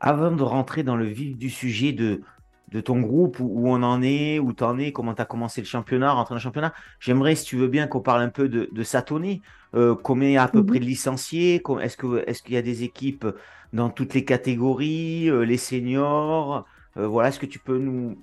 avant 0.00 0.30
de 0.32 0.42
rentrer 0.42 0.82
dans 0.82 0.96
le 0.96 1.04
vif 1.04 1.36
du 1.36 1.50
sujet 1.50 1.92
de, 1.92 2.22
de 2.70 2.80
ton 2.80 3.00
groupe, 3.00 3.38
où, 3.40 3.68
on 3.68 3.82
en 3.82 4.02
est, 4.02 4.38
où 4.38 4.52
tu 4.52 4.64
en 4.64 4.78
es, 4.78 4.92
comment 4.92 5.14
tu 5.14 5.22
as 5.22 5.26
commencé 5.26 5.60
le 5.60 5.66
championnat, 5.66 6.12
rentrer 6.12 6.32
dans 6.32 6.36
le 6.36 6.40
championnat, 6.40 6.72
j'aimerais, 7.00 7.34
si 7.34 7.44
tu 7.44 7.56
veux 7.56 7.68
bien, 7.68 7.86
qu'on 7.86 8.00
parle 8.00 8.22
un 8.22 8.30
peu 8.30 8.48
de, 8.48 8.68
de 8.72 8.82
Satoné. 8.82 9.42
Euh, 9.74 9.94
combien 9.94 10.42
à 10.42 10.48
peu 10.48 10.60
mhm. 10.60 10.66
près 10.66 10.78
de 10.78 10.84
licenciés? 10.84 11.62
Est-ce 11.80 11.96
qu'il 11.96 12.54
est 12.54 12.56
y 12.56 12.56
a 12.56 12.62
des 12.62 12.82
équipes 12.82 13.26
dans 13.72 13.90
toutes 13.90 14.14
les 14.14 14.24
catégories, 14.24 15.28
euh, 15.28 15.42
les 15.42 15.58
seniors? 15.58 16.64
Euh, 16.96 17.06
Voilà, 17.06 17.28
est-ce 17.28 17.38
que 17.38 17.46
tu 17.46 17.58
peux 17.58 17.78
nous, 17.78 18.16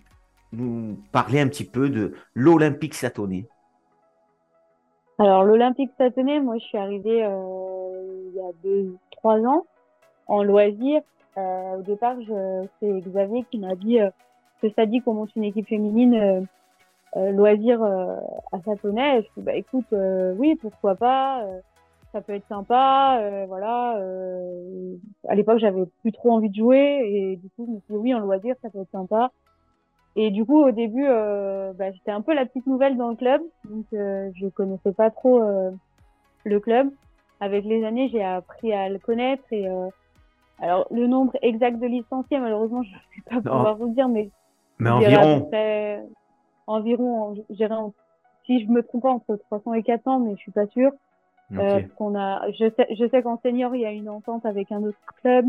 nous 0.52 1.00
parler 1.12 1.40
un 1.40 1.48
petit 1.48 1.64
peu 1.64 1.90
de 1.90 2.14
l'Olympique 2.34 2.96
Satoné 2.96 3.48
Alors, 5.20 5.44
l'Olympique 5.44 5.92
Satoné, 5.98 6.40
moi, 6.40 6.58
je 6.58 6.66
suis 6.66 6.78
arrivée 6.78 7.20
il 7.20 8.36
y 8.36 8.40
a 8.40 8.52
deux, 8.64 8.96
trois 9.12 9.40
ans 9.42 9.66
en 10.28 10.44
loisir 10.44 11.02
euh, 11.38 11.78
au 11.78 11.82
départ, 11.84 12.16
c'est 12.80 13.02
Xavier 13.02 13.46
qui 13.52 13.60
m'a 13.60 13.76
dit 13.76 14.00
euh, 14.00 14.10
que 14.62 14.70
ça 14.72 14.86
dit 14.86 15.02
qu'on 15.02 15.14
monte 15.14 15.36
une 15.36 15.44
équipe 15.44 15.68
féminine 15.68 16.16
euh, 16.16 16.42
euh 17.16 17.32
loisir 17.32 17.82
à 17.84 18.62
Satonnet. 18.66 19.22
Je 19.22 19.28
dis 19.38 19.46
bah 19.46 19.56
écoute, 19.56 19.86
oui, 19.92 20.56
pourquoi 20.56 20.96
pas 20.96 21.44
ça 22.14 22.22
peut 22.22 22.34
être 22.34 22.48
sympa, 22.48 23.22
voilà. 23.48 24.00
à 25.28 25.36
l'époque, 25.36 25.60
j'avais 25.60 25.86
plus 26.02 26.12
trop 26.12 26.32
envie 26.32 26.50
de 26.50 26.56
jouer 26.56 27.02
et 27.06 27.36
du 27.36 27.50
coup, 27.50 27.66
je 27.68 27.72
me 27.72 27.80
suis 27.80 27.94
dit 27.94 27.98
oui, 27.98 28.14
en 28.14 28.20
loisir, 28.20 28.56
ça 28.62 28.70
peut 28.70 28.80
être 28.80 28.92
sympa. 28.92 29.32
Et 30.16 30.32
du 30.32 30.46
coup, 30.46 30.64
au 30.64 30.72
début, 30.72 31.06
bah, 31.06 31.92
j'étais 31.92 32.12
un 32.12 32.22
peu 32.22 32.34
la 32.34 32.46
petite 32.46 32.66
nouvelle 32.66 32.98
dans 32.98 33.10
le 33.10 33.16
club, 33.16 33.42
donc 33.66 33.86
je 33.92 34.48
connaissais 34.50 34.94
pas 34.94 35.12
trop 35.12 35.42
le 36.44 36.60
club. 36.60 36.90
Avec 37.40 37.66
les 37.66 37.84
années, 37.84 38.10
j'ai 38.10 38.24
appris 38.24 38.74
à 38.74 38.90
le 38.90 39.00
connaître 39.00 39.44
et 39.52 39.68
alors, 40.60 40.88
le 40.92 41.08
nombre 41.08 41.34
exact 41.42 41.80
de 41.80 41.86
licenciés, 41.86 42.40
malheureusement, 42.40 42.84
je 42.84 42.90
ne 42.90 42.96
vais 42.96 43.42
pas 43.42 43.50
pouvoir 43.50 43.76
vous 43.76 43.94
dire, 43.94 44.08
mais. 44.08 44.30
Mais 44.80 44.90
environ. 44.90 45.50
environ, 46.68 47.44
si 48.46 48.64
je 48.64 48.70
me 48.70 48.84
trompe 48.84 49.04
pas, 49.04 49.10
entre 49.10 49.36
300 49.36 49.74
et 49.74 49.84
400, 49.84 50.20
mais 50.20 50.32
je 50.36 50.40
suis 50.40 50.52
pas 50.52 50.68
sûre. 50.68 50.92
Euh, 51.54 51.82
qu'on 51.98 52.14
a, 52.16 52.52
je 52.52 52.70
sais, 52.76 52.88
je 52.94 53.08
sais 53.08 53.22
qu'en 53.22 53.40
senior, 53.42 53.74
il 53.74 53.82
y 53.82 53.86
a 53.86 53.92
une 53.92 54.10
entente 54.10 54.46
avec 54.46 54.72
un 54.72 54.84
autre 54.84 54.98
club. 55.22 55.46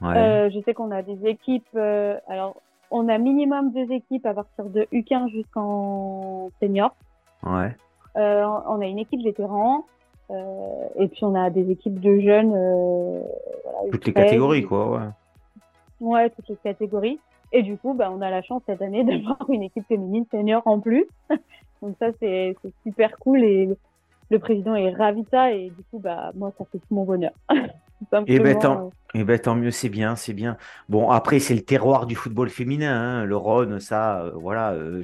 Ouais. 0.00 0.16
Euh, 0.16 0.50
je 0.50 0.60
sais 0.60 0.74
qu'on 0.74 0.90
a 0.90 1.02
des 1.02 1.26
équipes. 1.26 1.66
Euh, 1.74 2.18
alors, 2.28 2.60
on 2.90 3.08
a 3.08 3.16
minimum 3.16 3.72
deux 3.72 3.90
équipes 3.92 4.26
à 4.26 4.34
partir 4.34 4.66
de 4.66 4.86
U15 4.92 5.30
jusqu'en 5.30 6.50
senior. 6.60 6.94
Ouais. 7.42 7.74
Euh, 8.16 8.44
on 8.66 8.80
a 8.80 8.86
une 8.86 8.98
équipe 8.98 9.22
vétéran. 9.22 9.86
Euh, 10.30 10.88
et 10.98 11.08
puis 11.08 11.24
on 11.24 11.34
a 11.34 11.50
des 11.50 11.70
équipes 11.70 12.00
de 12.00 12.20
jeunes. 12.20 12.52
Euh, 12.54 13.20
voilà, 13.64 13.90
toutes 13.90 14.06
les 14.06 14.12
catégories, 14.12 14.64
quoi. 14.64 14.90
Ouais. 14.90 15.08
ouais, 16.00 16.30
toutes 16.30 16.48
les 16.48 16.56
catégories. 16.56 17.18
Et 17.52 17.62
du 17.62 17.76
coup, 17.76 17.94
bah, 17.94 18.10
on 18.12 18.20
a 18.20 18.30
la 18.30 18.42
chance 18.42 18.62
cette 18.66 18.82
année 18.82 19.04
d'avoir 19.04 19.38
une 19.48 19.62
équipe 19.62 19.86
féminine 19.86 20.24
senior 20.30 20.62
en 20.66 20.80
plus. 20.80 21.06
Donc 21.82 21.96
ça, 21.98 22.08
c'est 22.20 22.56
super 22.82 23.18
cool 23.18 23.44
et 23.44 23.68
le 24.30 24.38
président 24.38 24.74
est 24.74 24.94
ravi 24.94 25.22
de 25.22 25.28
ça 25.30 25.52
et 25.52 25.70
du 25.70 25.82
coup, 25.90 25.98
bah, 25.98 26.32
moi, 26.34 26.52
ça 26.58 26.64
fait 26.72 26.78
tout 26.78 26.94
mon 26.94 27.04
bonheur. 27.04 27.32
et 27.52 27.56
eh 28.26 28.38
ben, 28.38 28.58
tant, 28.58 28.90
et 29.14 29.20
eh 29.20 29.24
ben, 29.24 29.38
tant 29.38 29.54
mieux, 29.54 29.70
c'est 29.70 29.88
bien, 29.88 30.16
c'est 30.16 30.32
bien. 30.32 30.56
Bon, 30.88 31.10
après, 31.10 31.38
c'est 31.38 31.54
le 31.54 31.60
terroir 31.62 32.06
du 32.06 32.14
football 32.14 32.48
féminin, 32.48 32.92
hein, 32.92 33.24
le 33.24 33.36
Rhône, 33.36 33.80
ça, 33.80 34.22
euh, 34.22 34.32
voilà. 34.34 34.72
Euh, 34.72 35.02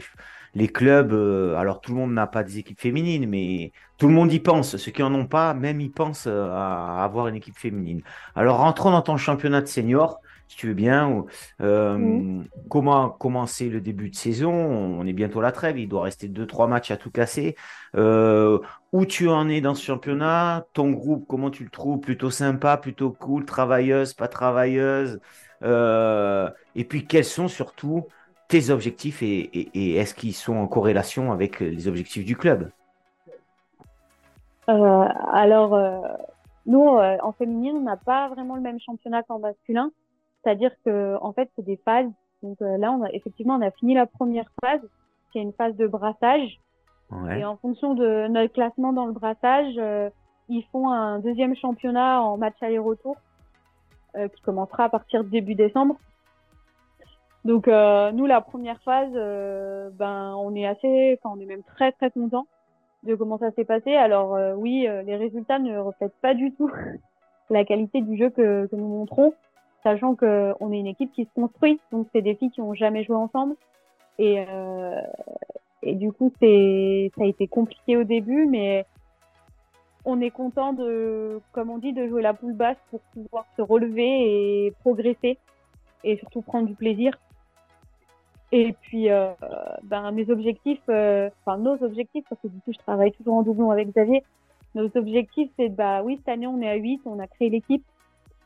les 0.54 0.68
clubs, 0.68 1.12
euh, 1.12 1.54
alors 1.56 1.80
tout 1.80 1.92
le 1.92 1.98
monde 1.98 2.12
n'a 2.12 2.26
pas 2.26 2.42
des 2.42 2.58
équipes 2.58 2.80
féminines, 2.80 3.28
mais 3.28 3.72
tout 3.98 4.08
le 4.08 4.14
monde 4.14 4.32
y 4.32 4.40
pense. 4.40 4.76
Ceux 4.76 4.90
qui 4.90 5.02
en 5.02 5.14
ont 5.14 5.26
pas, 5.26 5.54
même 5.54 5.80
ils 5.80 5.92
pensent 5.92 6.26
euh, 6.26 6.50
à 6.50 7.04
avoir 7.04 7.28
une 7.28 7.36
équipe 7.36 7.56
féminine. 7.56 8.02
Alors 8.34 8.58
rentrons 8.58 8.90
dans 8.90 9.02
ton 9.02 9.16
championnat 9.16 9.60
de 9.60 9.66
senior, 9.66 10.20
si 10.48 10.56
tu 10.56 10.66
veux 10.66 10.74
bien. 10.74 11.24
Euh, 11.60 11.96
mmh. 11.96 12.48
Comment 12.68 13.10
commencer 13.10 13.68
le 13.68 13.80
début 13.80 14.10
de 14.10 14.16
saison? 14.16 14.52
On 14.52 15.06
est 15.06 15.12
bientôt 15.12 15.38
à 15.38 15.42
la 15.42 15.52
trêve, 15.52 15.78
il 15.78 15.88
doit 15.88 16.02
rester 16.02 16.26
deux 16.26 16.46
trois 16.46 16.66
matchs 16.66 16.90
à 16.90 16.96
tout 16.96 17.10
casser. 17.10 17.54
où 17.94 19.06
tu 19.06 19.28
en 19.28 19.48
es 19.48 19.60
dans 19.60 19.76
ce 19.76 19.84
championnat? 19.84 20.66
Ton 20.72 20.90
groupe, 20.90 21.26
comment 21.28 21.50
tu 21.50 21.62
le 21.62 21.70
trouves? 21.70 22.00
Plutôt 22.00 22.30
sympa, 22.30 22.76
plutôt 22.76 23.12
cool, 23.12 23.44
travailleuse, 23.44 24.14
pas 24.14 24.26
travailleuse? 24.26 25.20
Et 25.62 26.84
puis 26.84 27.06
quels 27.06 27.24
sont 27.24 27.46
surtout 27.46 28.06
tes 28.50 28.70
objectifs 28.70 29.22
et, 29.22 29.98
est-ce 29.98 30.14
qu'ils 30.14 30.34
sont 30.34 30.56
en 30.56 30.66
corrélation 30.66 31.32
avec 31.32 31.60
les 31.60 31.88
objectifs 31.88 32.24
du 32.24 32.36
club? 32.36 32.70
Alors, 34.66 35.78
nous, 36.66 36.86
en 36.88 37.32
féminine, 37.32 37.76
on 37.76 37.82
n'a 37.82 37.96
pas 37.96 38.28
vraiment 38.28 38.54
le 38.56 38.60
même 38.60 38.78
championnat 38.78 39.22
qu'en 39.22 39.38
masculin. 39.38 39.90
C'est-à-dire 40.42 40.70
que 40.84 41.16
en 41.20 41.32
fait, 41.32 41.50
c'est 41.56 41.64
des 41.64 41.80
phases. 41.84 42.10
Donc 42.42 42.58
là, 42.60 42.92
on 42.92 43.02
a, 43.02 43.10
effectivement, 43.12 43.56
on 43.56 43.62
a 43.62 43.70
fini 43.70 43.94
la 43.94 44.06
première 44.06 44.50
phase, 44.60 44.80
qui 45.32 45.38
est 45.38 45.42
une 45.42 45.52
phase 45.52 45.76
de 45.76 45.86
brassage. 45.86 46.60
Et 47.36 47.44
en 47.44 47.56
fonction 47.56 47.94
de 47.94 48.28
notre 48.28 48.52
classement 48.52 48.92
dans 48.92 49.06
le 49.06 49.12
brassage, 49.12 49.74
ils 50.50 50.64
font 50.72 50.90
un 50.90 51.20
deuxième 51.20 51.54
championnat 51.56 52.22
en 52.22 52.36
match 52.36 52.56
aller-retour 52.60 53.16
euh, 54.16 54.26
qui 54.28 54.42
commencera 54.42 54.84
à 54.84 54.88
partir 54.88 55.22
de 55.22 55.28
début 55.28 55.54
décembre. 55.54 55.96
Donc 57.44 57.68
euh, 57.68 58.12
nous 58.12 58.26
la 58.26 58.40
première 58.40 58.80
phase, 58.82 59.12
euh, 59.14 59.90
ben 59.92 60.34
on 60.36 60.54
est 60.54 60.66
assez, 60.66 61.18
enfin 61.18 61.34
on 61.36 61.40
est 61.40 61.46
même 61.46 61.62
très 61.62 61.92
très 61.92 62.10
content 62.10 62.46
de 63.02 63.14
comment 63.14 63.38
ça 63.38 63.50
s'est 63.52 63.64
passé. 63.64 63.94
Alors 63.94 64.36
oui, 64.58 64.86
les 65.06 65.16
résultats 65.16 65.58
ne 65.58 65.78
reflètent 65.78 66.20
pas 66.20 66.34
du 66.34 66.52
tout 66.52 66.70
la 67.50 67.64
qualité 67.64 68.02
du 68.02 68.16
jeu 68.18 68.30
que, 68.30 68.66
que 68.66 68.76
nous 68.76 68.88
montrons, 68.88 69.32
sachant 69.82 70.14
que 70.14 70.52
on 70.60 70.70
est 70.72 70.78
une 70.78 70.86
équipe 70.86 71.12
qui 71.12 71.24
se 71.24 71.30
construit, 71.34 71.80
donc 71.92 72.08
c'est 72.12 72.22
des 72.22 72.34
filles 72.34 72.50
qui 72.50 72.60
ont 72.60 72.74
jamais 72.74 73.04
joué 73.04 73.16
ensemble 73.16 73.54
et 74.18 74.44
et 75.82 75.94
du 75.94 76.12
coup 76.12 76.30
c'est 76.40 77.10
ça 77.16 77.24
a 77.24 77.26
été 77.26 77.46
compliqué 77.48 77.96
au 77.96 78.04
début, 78.04 78.44
mais 78.44 78.84
on 80.04 80.20
est 80.20 80.30
content 80.30 80.72
de, 80.72 81.40
comme 81.52 81.70
on 81.70 81.78
dit, 81.78 81.92
de 81.92 82.08
jouer 82.08 82.22
la 82.22 82.34
poule 82.34 82.54
basse 82.54 82.76
pour 82.90 83.00
pouvoir 83.12 83.46
se 83.56 83.62
relever 83.62 84.66
et 84.66 84.72
progresser 84.80 85.38
et 86.04 86.16
surtout 86.16 86.42
prendre 86.42 86.66
du 86.66 86.74
plaisir. 86.74 87.18
Et 88.52 88.74
puis, 88.82 89.10
euh, 89.10 89.30
ben, 89.84 90.10
mes 90.10 90.28
objectifs, 90.30 90.82
euh, 90.88 91.30
enfin 91.40 91.58
nos 91.58 91.82
objectifs, 91.84 92.24
parce 92.28 92.40
que 92.42 92.48
du 92.48 92.60
coup 92.60 92.72
je 92.72 92.78
travaille 92.78 93.12
toujours 93.12 93.34
en 93.34 93.42
doublon 93.42 93.70
avec 93.70 93.88
Xavier, 93.88 94.24
nos 94.74 94.88
objectifs 94.96 95.50
c'est, 95.56 95.68
bah 95.68 96.02
oui, 96.02 96.16
cette 96.16 96.28
année 96.28 96.46
on 96.46 96.60
est 96.60 96.68
à 96.68 96.74
8, 96.74 97.02
on 97.04 97.20
a 97.20 97.28
créé 97.28 97.48
l'équipe, 97.48 97.84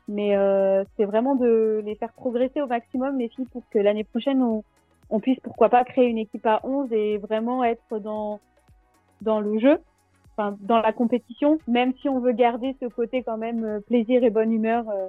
mais 0.07 0.35
euh, 0.37 0.83
c'est 0.95 1.05
vraiment 1.05 1.35
de 1.35 1.81
les 1.83 1.95
faire 1.95 2.13
progresser 2.13 2.61
au 2.61 2.67
maximum 2.67 3.17
les 3.17 3.29
filles 3.29 3.47
pour 3.51 3.63
que 3.71 3.79
l'année 3.79 4.03
prochaine 4.03 4.43
on, 4.43 4.63
on 5.09 5.19
puisse 5.19 5.39
pourquoi 5.39 5.69
pas 5.69 5.83
créer 5.83 6.07
une 6.07 6.19
équipe 6.19 6.45
à 6.45 6.61
11 6.63 6.91
et 6.93 7.17
vraiment 7.17 7.63
être 7.63 7.99
dans, 7.99 8.39
dans 9.21 9.39
le 9.39 9.57
jeu 9.59 9.79
dans 10.37 10.81
la 10.81 10.91
compétition, 10.91 11.59
même 11.67 11.93
si 12.01 12.09
on 12.09 12.19
veut 12.19 12.33
garder 12.33 12.75
ce 12.81 12.87
côté 12.87 13.23
quand 13.23 13.37
même 13.37 13.63
euh, 13.63 13.79
plaisir 13.79 14.23
et 14.23 14.29
bonne 14.29 14.51
humeur 14.51 14.89
euh, 14.89 15.07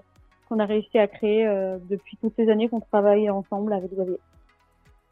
qu'on 0.49 0.59
a 0.59 0.67
réussi 0.67 0.99
à 0.99 1.09
créer 1.09 1.47
euh, 1.47 1.79
depuis 1.91 2.17
toutes 2.21 2.35
ces 2.37 2.49
années 2.49 2.69
qu'on 2.69 2.81
travaille 2.81 3.29
ensemble 3.29 3.73
avec 3.73 3.93
Xavier. 3.93 4.21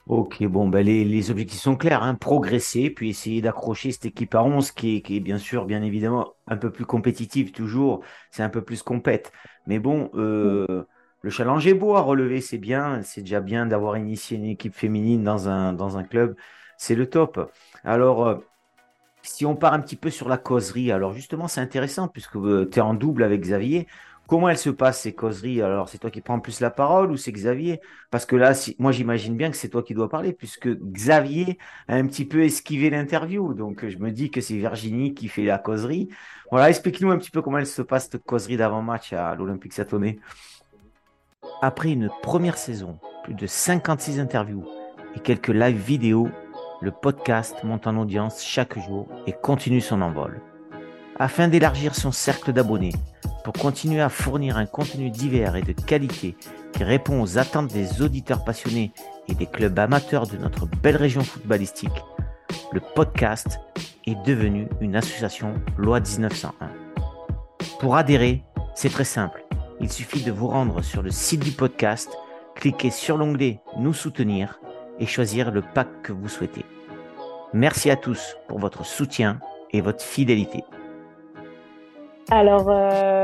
Ok, 0.06 0.42
bon, 0.44 0.68
ben 0.68 0.84
les, 0.84 1.30
objectifs 1.30 1.60
sont 1.60 1.76
clairs, 1.76 2.02
hein. 2.02 2.14
progresser, 2.14 2.90
puis 2.90 3.08
essayer 3.10 3.40
d'accrocher 3.40 3.90
cette 3.90 4.04
équipe 4.04 4.34
à 4.34 4.42
11 4.44 4.70
qui 4.72 4.96
est, 4.96 5.00
qui 5.00 5.16
est 5.16 5.20
bien 5.20 5.38
sûr, 5.38 5.64
bien 5.64 5.82
évidemment, 5.82 6.34
un 6.46 6.58
peu 6.58 6.70
plus 6.70 6.84
compétitive 6.84 7.52
toujours, 7.52 8.04
c'est 8.30 8.42
un 8.42 8.50
peu 8.50 8.62
plus 8.62 8.82
compète. 8.82 9.32
Mais 9.66 9.78
bon, 9.78 10.10
le 10.12 11.30
challenge 11.30 11.66
est 11.66 11.72
beau 11.72 11.96
à 11.96 12.02
relever, 12.02 12.42
c'est 12.42 12.58
bien, 12.58 13.00
c'est 13.02 13.22
déjà 13.22 13.40
bien 13.40 13.64
d'avoir 13.64 13.96
initié 13.96 14.36
une 14.36 14.44
équipe 14.44 14.74
féminine 14.74 15.24
dans 15.24 15.48
un, 15.48 16.04
club, 16.04 16.36
c'est 16.76 16.94
le 16.94 17.08
top. 17.08 17.50
Alors, 17.82 18.42
si 19.22 19.46
on 19.46 19.56
part 19.56 19.72
un 19.72 19.80
petit 19.80 19.96
peu 19.96 20.10
sur 20.10 20.28
la 20.28 20.36
causerie, 20.36 20.92
alors 20.92 21.14
justement, 21.14 21.48
c'est 21.48 21.62
intéressant 21.62 22.08
puisque 22.08 22.36
euh, 22.36 22.68
tu 22.70 22.78
es 22.78 22.82
en 22.82 22.92
double 22.92 23.22
avec 23.22 23.40
Xavier. 23.40 23.88
Comment 24.26 24.48
elles 24.48 24.58
se 24.58 24.70
passent 24.70 25.02
ces 25.02 25.12
causeries? 25.12 25.60
Alors, 25.60 25.90
c'est 25.90 25.98
toi 25.98 26.10
qui 26.10 26.22
prends 26.22 26.40
plus 26.40 26.60
la 26.60 26.70
parole 26.70 27.10
ou 27.10 27.16
c'est 27.16 27.30
Xavier? 27.30 27.80
Parce 28.10 28.24
que 28.24 28.36
là, 28.36 28.52
moi, 28.78 28.90
j'imagine 28.90 29.36
bien 29.36 29.50
que 29.50 29.56
c'est 29.56 29.68
toi 29.68 29.82
qui 29.82 29.92
dois 29.92 30.08
parler 30.08 30.32
puisque 30.32 30.68
Xavier 30.68 31.58
a 31.88 31.96
un 31.96 32.06
petit 32.06 32.24
peu 32.24 32.42
esquivé 32.42 32.88
l'interview. 32.88 33.52
Donc, 33.52 33.86
je 33.86 33.98
me 33.98 34.10
dis 34.10 34.30
que 34.30 34.40
c'est 34.40 34.56
Virginie 34.56 35.12
qui 35.12 35.28
fait 35.28 35.44
la 35.44 35.58
causerie. 35.58 36.08
Voilà, 36.50 36.70
explique-nous 36.70 37.10
un 37.10 37.18
petit 37.18 37.30
peu 37.30 37.42
comment 37.42 37.58
elle 37.58 37.66
se 37.66 37.82
passe 37.82 38.08
cette 38.10 38.24
causerie 38.24 38.56
d'avant-match 38.56 39.12
à 39.12 39.34
l'Olympique 39.34 39.74
Satomé. 39.74 40.18
Après 41.60 41.90
une 41.90 42.10
première 42.22 42.56
saison, 42.56 42.98
plus 43.24 43.34
de 43.34 43.46
56 43.46 44.20
interviews 44.20 44.64
et 45.16 45.20
quelques 45.20 45.48
live 45.48 45.76
vidéo 45.76 46.28
le 46.80 46.90
podcast 46.90 47.62
monte 47.62 47.86
en 47.86 47.96
audience 47.96 48.44
chaque 48.44 48.78
jour 48.78 49.08
et 49.26 49.32
continue 49.32 49.80
son 49.80 50.02
envol. 50.02 50.40
Afin 51.16 51.48
d'élargir 51.48 51.94
son 51.94 52.12
cercle 52.12 52.52
d'abonnés, 52.52 52.92
pour 53.44 53.52
continuer 53.52 54.00
à 54.00 54.08
fournir 54.08 54.56
un 54.56 54.66
contenu 54.66 55.10
divers 55.10 55.54
et 55.54 55.62
de 55.62 55.72
qualité 55.72 56.34
qui 56.72 56.82
répond 56.82 57.22
aux 57.22 57.38
attentes 57.38 57.72
des 57.72 58.02
auditeurs 58.02 58.42
passionnés 58.42 58.92
et 59.28 59.34
des 59.34 59.46
clubs 59.46 59.78
amateurs 59.78 60.26
de 60.26 60.38
notre 60.38 60.66
belle 60.66 60.96
région 60.96 61.22
footballistique, 61.22 62.02
le 62.72 62.80
podcast 62.80 63.60
est 64.06 64.20
devenu 64.26 64.66
une 64.80 64.96
association 64.96 65.54
loi 65.76 66.00
1901. 66.00 66.70
Pour 67.78 67.96
adhérer, 67.96 68.42
c'est 68.74 68.90
très 68.90 69.04
simple. 69.04 69.44
Il 69.80 69.92
suffit 69.92 70.22
de 70.22 70.32
vous 70.32 70.48
rendre 70.48 70.82
sur 70.82 71.02
le 71.02 71.10
site 71.10 71.44
du 71.44 71.52
podcast, 71.52 72.10
cliquer 72.54 72.90
sur 72.90 73.18
l'onglet 73.18 73.60
Nous 73.78 73.92
soutenir 73.92 74.58
et 74.98 75.06
choisir 75.06 75.50
le 75.50 75.62
pack 75.62 75.88
que 76.02 76.12
vous 76.12 76.28
souhaitez. 76.28 76.64
Merci 77.52 77.90
à 77.90 77.96
tous 77.96 78.36
pour 78.48 78.58
votre 78.58 78.86
soutien 78.86 79.38
et 79.70 79.80
votre 79.80 80.02
fidélité. 80.02 80.64
Alors, 82.30 82.70
euh, 82.70 83.23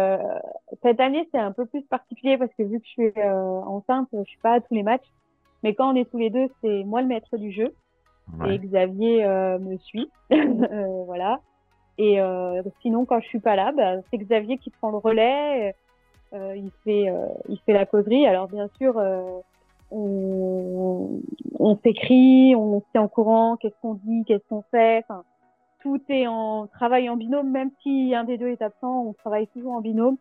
cette 0.82 1.00
année, 1.00 1.28
c'est 1.32 1.38
un 1.38 1.52
peu 1.52 1.66
plus 1.66 1.82
particulier 1.82 2.38
parce 2.38 2.52
que 2.54 2.62
vu 2.62 2.78
que 2.80 2.86
je 2.86 2.90
suis 2.90 3.12
euh, 3.16 3.60
enceinte, 3.62 4.08
je 4.12 4.22
suis 4.24 4.38
pas 4.38 4.54
à 4.54 4.60
tous 4.60 4.74
les 4.74 4.82
matchs. 4.82 5.08
Mais 5.62 5.74
quand 5.74 5.92
on 5.92 5.96
est 5.96 6.10
tous 6.10 6.18
les 6.18 6.30
deux, 6.30 6.48
c'est 6.62 6.84
moi 6.84 7.02
le 7.02 7.08
maître 7.08 7.36
du 7.36 7.52
jeu. 7.52 7.74
Et 8.46 8.58
Xavier 8.58 9.24
euh, 9.24 9.58
me 9.58 9.76
suit. 9.78 10.08
voilà. 11.06 11.40
Et 11.98 12.18
sinon, 12.80 13.04
quand 13.04 13.20
je 13.20 13.26
suis 13.26 13.40
pas 13.40 13.56
là, 13.56 13.72
bah, 13.76 13.96
c'est 14.10 14.18
Xavier 14.18 14.56
qui 14.56 14.70
prend 14.70 14.90
le 14.90 14.96
relais. 14.96 15.74
il 16.32 16.70
fait, 16.84 17.12
il 17.48 17.58
fait 17.66 17.72
la 17.74 17.84
causerie. 17.84 18.26
Alors 18.26 18.48
bien 18.48 18.68
sûr, 18.78 18.96
on, 19.90 21.20
on 21.58 21.76
s'écrit, 21.78 22.54
on 22.56 22.80
se 22.80 22.98
en 22.98 23.08
courant, 23.08 23.56
qu'est-ce 23.56 23.74
qu'on 23.82 23.94
dit, 23.94 24.24
qu'est-ce 24.26 24.46
qu'on 24.48 24.62
fait? 24.70 25.04
Enfin, 25.08 25.24
tout 25.82 26.00
est 26.08 26.26
en 26.26 26.66
travail 26.66 27.08
en 27.08 27.16
binôme, 27.16 27.50
même 27.50 27.70
si 27.82 28.14
un 28.14 28.24
des 28.24 28.38
deux 28.38 28.48
est 28.48 28.62
absent, 28.62 29.04
on 29.06 29.12
travaille 29.12 29.46
toujours 29.48 29.72
en 29.72 29.80
binôme. 29.80 30.16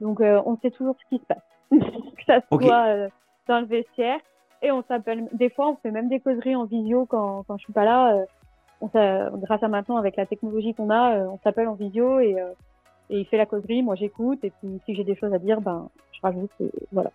Donc, 0.00 0.20
euh, 0.20 0.42
on 0.46 0.56
sait 0.58 0.70
toujours 0.70 0.96
ce 1.00 1.16
qui 1.16 1.22
se 1.22 1.26
passe, 1.26 1.42
que 1.70 2.24
ça 2.26 2.40
soit 2.50 2.86
euh, 2.86 3.08
dans 3.46 3.60
le 3.60 3.66
vestiaire. 3.66 4.18
Et 4.62 4.70
on 4.70 4.82
s'appelle. 4.84 5.28
Des 5.32 5.50
fois, 5.50 5.70
on 5.70 5.76
fait 5.76 5.90
même 5.90 6.08
des 6.08 6.20
causeries 6.20 6.56
en 6.56 6.64
visio 6.64 7.06
quand 7.06 7.44
quand 7.46 7.56
je 7.58 7.64
suis 7.64 7.72
pas 7.72 7.84
là. 7.84 8.14
Euh, 8.14 8.24
on 8.80 8.88
grâce 9.38 9.62
à 9.62 9.68
maintenant 9.68 9.96
avec 9.96 10.16
la 10.16 10.26
technologie 10.26 10.74
qu'on 10.74 10.90
a, 10.90 11.16
on 11.18 11.38
s'appelle 11.44 11.68
en 11.68 11.74
visio 11.74 12.18
et 12.18 12.36
et 13.10 13.20
il 13.20 13.26
fait 13.26 13.36
la 13.36 13.46
causerie, 13.46 13.82
moi 13.82 13.94
j'écoute 13.94 14.40
et 14.42 14.50
puis 14.50 14.80
si 14.84 14.94
j'ai 14.94 15.04
des 15.04 15.14
choses 15.14 15.32
à 15.32 15.38
dire, 15.38 15.60
ben 15.60 15.88
je 16.12 16.20
rajoute. 16.22 16.50
Et 16.60 16.70
voilà. 16.90 17.12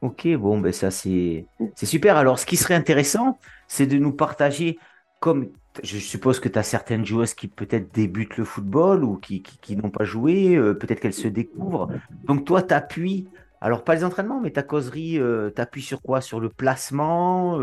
Ok, 0.00 0.26
bon, 0.36 0.58
ben 0.58 0.72
ça 0.72 0.90
c'est 0.90 1.46
super. 1.76 2.16
Alors, 2.16 2.38
ce 2.38 2.46
qui 2.46 2.56
serait 2.56 2.74
intéressant, 2.74 3.38
c'est 3.68 3.86
de 3.86 3.98
nous 3.98 4.12
partager, 4.12 4.78
comme 5.20 5.50
je 5.82 5.98
suppose 5.98 6.40
que 6.40 6.48
tu 6.48 6.58
as 6.58 6.62
certaines 6.62 7.04
joueuses 7.04 7.34
qui 7.34 7.48
peut-être 7.48 7.94
débutent 7.94 8.36
le 8.36 8.44
football 8.44 9.04
ou 9.04 9.16
qui, 9.16 9.42
qui, 9.42 9.76
n'ont 9.76 9.90
pas 9.90 10.04
joué, 10.04 10.54
euh, 10.56 10.74
peut-être 10.74 11.00
qu'elles 11.00 11.12
se 11.12 11.28
découvrent. 11.28 11.88
Donc, 12.24 12.44
toi, 12.44 12.62
tu 12.62 12.74
appuies, 12.74 13.28
alors 13.60 13.84
pas 13.84 13.94
les 13.94 14.04
entraînements, 14.04 14.40
mais 14.40 14.50
ta 14.50 14.62
causerie, 14.62 15.18
euh, 15.18 15.50
tu 15.54 15.60
appuies 15.60 15.82
sur 15.82 16.02
quoi? 16.02 16.20
Sur 16.20 16.40
le 16.40 16.48
placement, 16.48 17.58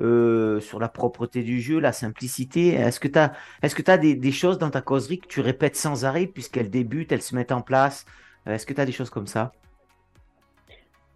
euh, 0.00 0.60
sur 0.60 0.78
la 0.78 0.88
propreté 0.88 1.42
du 1.42 1.60
jeu, 1.60 1.80
la 1.80 1.92
simplicité? 1.92 2.68
Est-ce 2.74 3.00
que 3.00 3.08
tu 3.08 3.18
as, 3.18 3.32
est 3.62 3.68
-ce 3.68 3.74
que 3.74 3.90
as 3.90 3.98
des, 3.98 4.32
choses 4.32 4.58
dans 4.58 4.70
ta 4.70 4.80
causerie 4.80 5.18
que 5.18 5.26
tu 5.26 5.40
répètes 5.40 5.76
sans 5.76 6.04
arrêt 6.04 6.26
puisqu'elles 6.26 6.70
débutent, 6.70 7.12
elles 7.12 7.22
se 7.22 7.34
mettent 7.34 7.52
en 7.52 7.62
place? 7.62 8.04
Est-ce 8.46 8.66
que 8.66 8.74
tu 8.74 8.80
as 8.80 8.86
des 8.86 8.92
choses 8.92 9.10
comme 9.10 9.26
ça? 9.26 9.52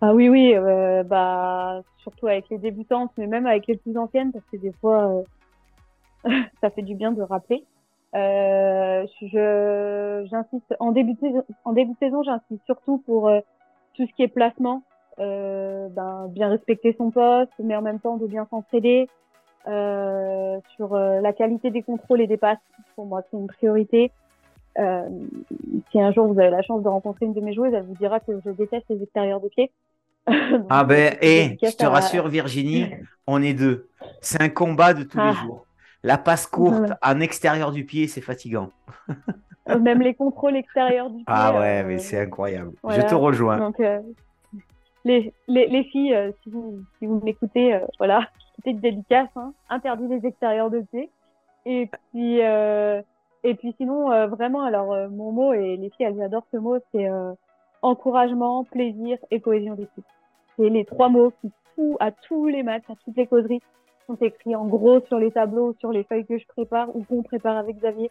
Ah 0.04 0.12
oui, 0.12 0.28
oui, 0.28 0.52
euh, 0.56 1.04
bah, 1.04 1.80
surtout 1.98 2.26
avec 2.26 2.48
les 2.50 2.58
débutantes, 2.58 3.12
mais 3.16 3.28
même 3.28 3.46
avec 3.46 3.68
les 3.68 3.76
plus 3.76 3.96
anciennes, 3.96 4.32
parce 4.32 4.44
que 4.50 4.56
des 4.56 4.72
fois, 4.80 5.08
euh, 5.08 5.22
ça 6.60 6.70
fait 6.70 6.82
du 6.82 6.94
bien 6.94 7.12
de 7.12 7.22
rappeler. 7.22 7.64
Euh, 8.14 9.06
je, 9.22 10.26
j'insiste 10.30 10.76
en 10.78 10.92
début 10.92 11.14
de 11.14 11.20
saison, 11.20 11.44
en 11.64 11.72
début 11.72 11.92
de 11.92 11.98
saison, 11.98 12.22
j'insiste 12.22 12.64
surtout 12.66 12.98
pour 13.06 13.28
euh, 13.28 13.40
tout 13.94 14.06
ce 14.06 14.12
qui 14.14 14.22
est 14.22 14.28
placement, 14.28 14.82
euh, 15.18 15.88
ben, 15.88 16.28
bien 16.28 16.48
respecter 16.48 16.94
son 16.98 17.10
poste, 17.10 17.52
mais 17.58 17.74
en 17.74 17.82
même 17.82 18.00
temps 18.00 18.18
de 18.18 18.26
bien 18.26 18.46
s'entraider. 18.50 19.08
sur 20.76 20.94
la 20.96 21.32
qualité 21.32 21.70
des 21.70 21.82
contrôles 21.82 22.20
et 22.20 22.26
des 22.26 22.36
passes, 22.36 22.58
pour 22.96 23.06
moi, 23.06 23.22
c'est 23.30 23.36
une 23.36 23.46
priorité. 23.46 24.10
si 24.76 26.00
un 26.00 26.12
jour 26.12 26.26
vous 26.26 26.38
avez 26.38 26.50
la 26.50 26.62
chance 26.62 26.82
de 26.82 26.88
rencontrer 26.88 27.26
une 27.26 27.32
de 27.32 27.40
mes 27.40 27.54
joueuses, 27.54 27.72
elle 27.72 27.84
vous 27.84 27.94
dira 27.94 28.20
que 28.20 28.32
je 28.44 28.50
déteste 28.50 28.86
les 28.90 29.02
extérieurs 29.02 29.40
de 29.40 29.48
pied. 29.48 29.70
ah 30.68 30.84
ben, 30.84 31.16
et 31.22 31.56
je 31.62 31.76
te 31.76 31.86
rassure 31.86 32.28
Virginie, 32.28 32.90
on 33.26 33.40
est 33.40 33.54
deux. 33.54 33.88
C'est 34.20 34.42
un 34.42 34.48
combat 34.50 34.92
de 34.92 35.04
tous 35.04 35.18
les 35.18 35.32
ah. 35.34 35.44
jours. 35.44 35.64
La 36.02 36.18
passe 36.18 36.46
courte 36.46 36.92
en 37.02 37.20
extérieur 37.20 37.70
du 37.70 37.84
pied, 37.84 38.08
c'est 38.08 38.20
fatigant. 38.20 38.70
Euh, 39.68 39.78
même 39.78 40.02
les 40.02 40.14
contrôles 40.14 40.56
extérieurs 40.56 41.08
du 41.10 41.16
pied. 41.24 41.24
Ah 41.28 41.52
ouais, 41.52 41.82
euh, 41.82 41.86
mais 41.86 41.98
c'est 41.98 42.18
incroyable. 42.18 42.72
Je 42.88 43.00
te 43.02 43.14
rejoins. 43.14 43.58
Donc, 43.58 43.78
euh, 43.78 44.00
les, 45.04 45.32
les, 45.46 45.68
les, 45.68 45.84
filles, 45.84 46.16
si 46.42 46.50
vous, 46.50 46.80
si 46.98 47.06
vous 47.06 47.20
m'écoutez, 47.24 47.78
voilà, 47.98 48.26
petite 48.56 48.80
dédicace, 48.80 49.28
hein, 49.36 49.52
interdit 49.70 50.08
les 50.08 50.26
extérieurs 50.26 50.70
de 50.70 50.80
pied. 50.80 51.10
Et 51.64 51.88
puis, 52.12 52.40
et 52.40 53.54
puis 53.54 53.74
sinon, 53.76 54.26
vraiment, 54.26 54.62
alors 54.62 55.08
mon 55.10 55.30
mot, 55.30 55.52
et 55.52 55.76
les 55.76 55.90
filles, 55.90 56.06
elles 56.06 56.22
adorent 56.22 56.46
ce 56.50 56.56
mot, 56.56 56.78
c'est 56.90 57.08
encouragement, 57.82 58.64
plaisir 58.64 59.18
et 59.30 59.40
cohésion 59.40 59.74
d'équipe. 59.74 60.04
C'est 60.56 60.68
les 60.68 60.84
trois 60.84 61.08
mots 61.08 61.32
qui, 61.40 61.52
tout, 61.76 61.96
à 62.00 62.10
tous 62.10 62.46
les 62.48 62.62
matchs, 62.62 62.84
à 62.88 62.94
toutes 63.04 63.16
les 63.16 63.26
causeries, 63.26 63.62
sont 64.06 64.16
écrits 64.20 64.56
en 64.56 64.66
gros 64.66 65.00
sur 65.06 65.18
les 65.18 65.30
tableaux, 65.30 65.74
sur 65.80 65.92
les 65.92 66.04
feuilles 66.04 66.26
que 66.26 66.38
je 66.38 66.46
prépare 66.46 66.94
ou 66.94 67.04
qu'on 67.04 67.22
prépare 67.22 67.56
avec 67.56 67.78
Xavier. 67.78 68.10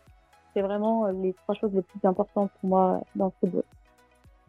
C'est 0.54 0.62
vraiment 0.62 1.08
les 1.08 1.34
trois 1.34 1.56
choses 1.56 1.74
les 1.74 1.82
plus 1.82 2.00
importantes 2.04 2.52
pour 2.60 2.70
moi 2.70 3.02
dans 3.16 3.26
le 3.26 3.32
football. 3.40 3.64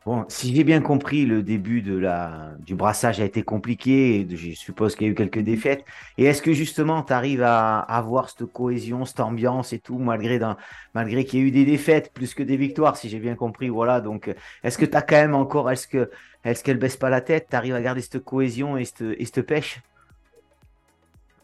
Bon, 0.04 0.25
si 0.26 0.52
j'ai 0.52 0.64
bien 0.64 0.80
compris, 0.80 1.26
le 1.26 1.44
début 1.44 1.80
de 1.80 1.96
la, 1.96 2.54
du 2.58 2.75
brassage 2.75 3.20
a 3.20 3.25
été 3.25 3.44
compliqué. 3.44 4.18
Et 4.18 4.37
je 4.37 4.50
suppose 4.56 4.96
qu'il 4.96 5.06
y 5.06 5.11
a 5.11 5.12
eu 5.12 5.14
quelques 5.14 5.38
défaites. 5.38 5.84
Et 6.18 6.25
est-ce 6.25 6.42
que 6.42 6.52
justement, 6.52 7.04
tu 7.04 7.12
arrives 7.12 7.44
à 7.44 7.78
avoir 7.78 8.28
cette 8.28 8.46
cohésion, 8.46 9.04
cette 9.04 9.20
ambiance 9.20 9.72
et 9.72 9.78
tout, 9.78 9.99
malgré, 9.99 10.40
malgré 10.92 11.25
qu'il 11.25 11.38
y 11.38 11.42
ait 11.42 11.46
eu 11.46 11.50
des 11.52 11.64
défaites 11.64 12.12
plus 12.12 12.34
que 12.34 12.42
des 12.42 12.56
victoires, 12.56 12.96
si 12.96 13.08
j'ai 13.08 13.20
bien 13.20 13.37
compris. 13.37 13.68
Voilà. 13.68 14.00
Donc, 14.00 14.34
est-ce 14.64 14.76
que 14.76 14.87
tu 14.87 14.96
as 14.96 15.02
quand 15.02 15.14
même 15.14 15.37
encore, 15.37 15.70
est-ce 15.70 15.87
que 15.87 16.11
est-ce 16.44 16.72
baisse 16.72 16.96
pas 16.96 17.08
la 17.08 17.20
tête? 17.20 17.46
Tu 17.50 17.54
arrives 17.54 17.76
à 17.76 17.80
garder 17.80 18.00
cette 18.00 18.25
cohésion 18.25 18.76
et 18.76 18.84
cette, 18.84 19.02
et 19.02 19.25
cette 19.25 19.42
pêche? 19.42 19.80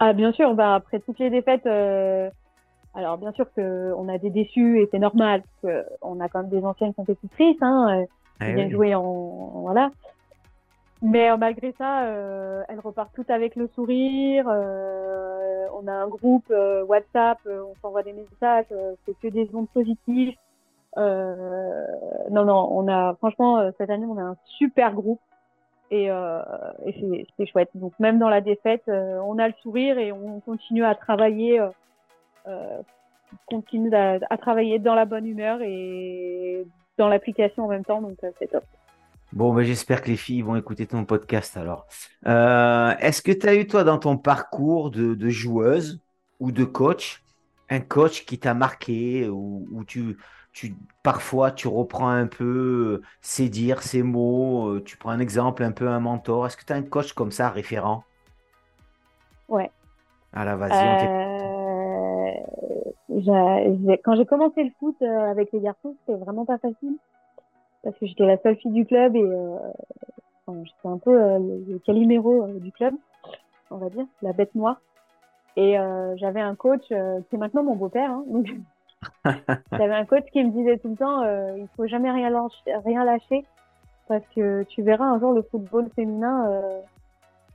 Ah, 0.00 0.12
bien 0.12 0.32
sûr. 0.32 0.54
Bah, 0.54 0.74
après 0.76 1.00
toutes 1.00 1.18
les 1.18 1.30
défaites. 1.30 1.66
Euh, 1.66 2.30
alors 2.94 3.18
bien 3.18 3.32
sûr 3.32 3.46
qu'on 3.54 4.08
a 4.08 4.18
des 4.18 4.30
déçus 4.30 4.80
et 4.80 4.88
c'est 4.90 4.98
normal 4.98 5.42
parce 5.62 5.84
qu'on 6.00 6.20
a 6.20 6.28
quand 6.28 6.40
même 6.40 6.50
des 6.50 6.64
anciennes 6.64 6.94
compétitrices. 6.94 7.58
Hein, 7.60 8.04
eh 8.40 8.52
bien 8.52 8.68
joué 8.70 8.94
en, 8.94 9.02
voilà. 9.60 9.90
Mais 11.00 11.30
euh, 11.30 11.36
malgré 11.36 11.72
ça, 11.78 12.04
euh, 12.06 12.62
elles 12.68 12.80
repartent 12.80 13.14
toutes 13.14 13.30
avec 13.30 13.54
le 13.56 13.68
sourire. 13.68 14.46
Euh, 14.48 15.66
on 15.80 15.86
a 15.86 15.92
un 15.92 16.08
groupe 16.08 16.50
euh, 16.50 16.84
WhatsApp, 16.84 17.38
euh, 17.46 17.62
on 17.62 17.74
s'envoie 17.80 18.02
des 18.02 18.12
messages, 18.12 18.66
c'est 19.06 19.18
que 19.20 19.28
des 19.28 19.48
ondes 19.54 19.68
positives. 19.68 20.34
non, 20.96 22.44
non, 22.44 22.68
on 22.72 22.88
a 22.88 23.14
franchement 23.16 23.70
cette 23.78 23.90
année 23.90 24.06
on 24.06 24.18
a 24.18 24.22
un 24.22 24.36
super 24.58 24.92
groupe 24.92 25.20
et, 25.90 26.06
et 26.86 27.26
c'est 27.36 27.46
chouette. 27.46 27.70
Donc 27.74 27.92
même 27.98 28.18
dans 28.18 28.28
la 28.28 28.40
défaite, 28.40 28.84
on 28.88 29.38
a 29.38 29.48
le 29.48 29.54
sourire 29.62 29.98
et 29.98 30.12
on 30.12 30.40
continue 30.40 30.84
à 30.84 30.94
travailler, 30.94 31.60
continue 33.46 33.94
à, 33.94 34.36
travailler 34.36 34.78
dans 34.78 34.94
la 34.94 35.04
bonne 35.04 35.26
humeur 35.26 35.60
et 35.62 36.66
dans 36.96 37.08
l'application 37.08 37.64
en 37.64 37.68
même 37.68 37.84
temps, 37.84 38.02
donc 38.02 38.18
euh, 38.24 38.30
c'est 38.38 38.50
top. 38.50 38.64
Bon, 39.32 39.52
ben, 39.52 39.62
j'espère 39.62 40.02
que 40.02 40.08
les 40.08 40.16
filles 40.16 40.42
vont 40.42 40.56
écouter 40.56 40.86
ton 40.86 41.04
podcast 41.04 41.56
alors. 41.56 41.86
Euh, 42.26 42.94
est-ce 42.98 43.22
que 43.22 43.32
tu 43.32 43.46
as 43.46 43.54
eu, 43.54 43.66
toi, 43.66 43.84
dans 43.84 43.98
ton 43.98 44.16
parcours 44.16 44.90
de, 44.90 45.28
joueuse 45.28 46.00
ou 46.40 46.50
de 46.50 46.64
coach, 46.64 47.22
un 47.68 47.80
coach 47.80 48.24
qui 48.24 48.38
t'a 48.38 48.54
marqué 48.54 49.28
ou, 49.28 49.84
tu, 49.86 50.16
tu, 50.58 50.74
parfois 51.02 51.52
tu 51.52 51.68
reprends 51.68 52.08
un 52.08 52.26
peu 52.26 53.02
ses 53.20 53.48
dires, 53.48 53.82
ses 53.82 54.02
mots, 54.02 54.70
euh, 54.70 54.82
tu 54.84 54.96
prends 54.96 55.10
un 55.10 55.20
exemple, 55.20 55.62
un 55.62 55.72
peu 55.72 55.88
un 55.88 56.00
mentor. 56.00 56.46
Est-ce 56.46 56.56
que 56.56 56.64
tu 56.64 56.72
as 56.72 56.76
un 56.76 56.82
coach 56.82 57.12
comme 57.12 57.30
ça, 57.30 57.50
référent? 57.50 58.02
Ouais. 59.48 59.70
Ah 60.32 60.44
là, 60.44 60.56
vas-y. 60.56 60.72
quand 64.04 64.16
j'ai 64.16 64.26
commencé 64.26 64.64
le 64.64 64.70
foot 64.78 65.00
avec 65.02 65.52
les 65.52 65.60
garçons, 65.60 65.94
c'était 66.00 66.18
vraiment 66.18 66.44
pas 66.44 66.58
facile 66.58 66.96
parce 67.82 67.96
que 67.98 68.06
j'étais 68.06 68.26
la 68.26 68.38
seule 68.38 68.56
fille 68.56 68.72
du 68.72 68.84
club 68.84 69.16
et 69.16 69.22
euh, 69.22 69.58
j'étais 70.48 70.88
un 70.88 70.98
peu 70.98 71.22
euh, 71.22 71.38
le 71.38 71.78
caliméro 71.78 72.44
euh, 72.44 72.58
du 72.58 72.72
club, 72.72 72.94
on 73.70 73.76
va 73.76 73.88
dire, 73.90 74.06
la 74.22 74.32
bête 74.32 74.54
noire. 74.54 74.80
Et 75.56 75.76
j'avais 76.14 76.40
un 76.40 76.54
coach 76.54 76.86
qui 76.86 76.94
est 76.94 77.36
maintenant 77.36 77.64
mon 77.64 77.74
beau-père, 77.74 78.12
hein, 78.12 78.22
donc 78.28 78.46
j'avais 79.72 79.94
un 79.94 80.04
coach 80.04 80.24
qui 80.32 80.42
me 80.42 80.50
disait 80.50 80.78
tout 80.78 80.88
le 80.88 80.96
temps 80.96 81.22
il 81.56 81.68
faut 81.76 81.86
jamais 81.86 82.10
rien 82.10 82.30
lâcher, 82.30 82.76
rien 82.84 83.04
lâcher 83.04 83.44
parce 84.08 84.24
que 84.34 84.64
tu 84.64 84.82
verras 84.82 85.04
un 85.04 85.20
jour 85.20 85.32
le 85.32 85.42
football 85.42 85.88
féminin 85.94 86.60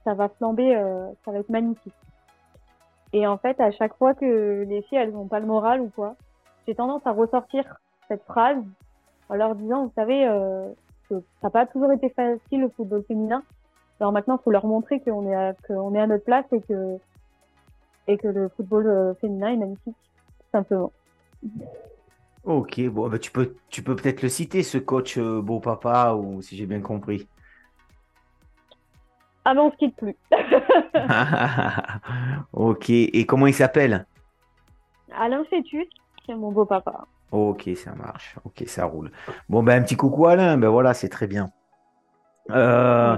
ça 0.04 0.14
va 0.14 0.30
flamber, 0.30 0.74
ça 1.26 1.32
va 1.32 1.40
être 1.40 1.50
magnifique. 1.50 1.94
Et 3.14 3.28
en 3.28 3.38
fait, 3.38 3.60
à 3.60 3.72
chaque 3.72 3.96
fois 3.96 4.14
que 4.14 4.64
les 4.68 4.82
filles 4.84 4.98
elles 4.98 5.12
n'ont 5.12 5.28
pas 5.28 5.40
le 5.40 5.46
moral 5.46 5.82
ou 5.82 5.90
quoi, 5.90 6.16
j'ai 6.68 6.76
tendance 6.76 7.06
à 7.06 7.12
ressortir 7.12 7.64
cette 8.08 8.24
phrase 8.24 8.64
en 9.30 9.36
leur 9.36 9.56
disant, 9.56 9.86
vous 9.86 9.92
savez, 9.96 10.28
euh, 10.28 10.70
que 11.10 11.20
ça 11.20 11.48
n'a 11.48 11.50
pas 11.50 11.66
toujours 11.66 11.92
été 11.92 12.10
facile 12.10 12.62
le 12.62 12.70
football 12.70 13.04
féminin. 13.08 13.44
Alors 14.00 14.12
maintenant, 14.12 14.38
il 14.40 14.44
faut 14.44 14.52
leur 14.52 14.66
montrer 14.66 15.00
qu'on 15.00 15.28
est, 15.28 15.36
à, 15.36 15.54
qu'on 15.68 15.94
est 15.94 16.00
à 16.00 16.08
notre 16.08 16.26
place 16.26 16.46
et 16.52 16.62
que, 16.62 16.98
et 18.08 18.18
que 18.18 18.28
le 18.28 18.50
football 18.50 18.88
euh, 18.88 19.14
féminin 19.16 19.50
est 19.50 19.58
magnifique, 19.58 19.96
simplement. 20.52 20.92
Ok, 22.44 22.82
bon, 22.88 23.10
bah, 23.10 23.20
tu 23.20 23.32
peux, 23.32 23.56
tu 23.70 23.84
peux 23.84 23.96
peut-être 23.96 24.22
le 24.22 24.30
citer, 24.30 24.64
ce 24.64 24.78
coach 24.78 25.18
euh, 25.18 25.42
beau 25.42 25.60
papa, 25.60 26.14
ou 26.14 26.42
si 26.42 26.58
j'ai 26.58 26.66
bien 26.66 26.82
compris. 26.82 27.28
Ah 29.46 29.54
non, 29.54 29.68
on 29.68 29.72
se 29.72 29.78
quitte 29.78 29.96
plus. 29.96 30.16
ok, 32.54 32.90
et 32.90 33.26
comment 33.26 33.48
il 33.48 33.54
s'appelle? 33.54 34.06
Alain 35.16 35.44
Fétus, 35.46 35.88
c'est 36.26 36.36
mon 36.36 36.52
beau 36.52 36.66
papa. 36.66 37.06
Ok, 37.32 37.70
ça 37.76 37.94
marche. 37.96 38.36
Ok, 38.46 38.64
ça 38.68 38.86
roule. 38.86 39.12
Bon, 39.50 39.64
ben 39.64 39.82
un 39.82 39.84
petit 39.84 39.96
coucou 39.96 40.28
Alain, 40.28 40.58
ben 40.58 40.70
voilà, 40.70 40.94
c'est 40.94 41.10
très 41.10 41.28
bien. 41.28 41.50
Euh, 42.52 43.18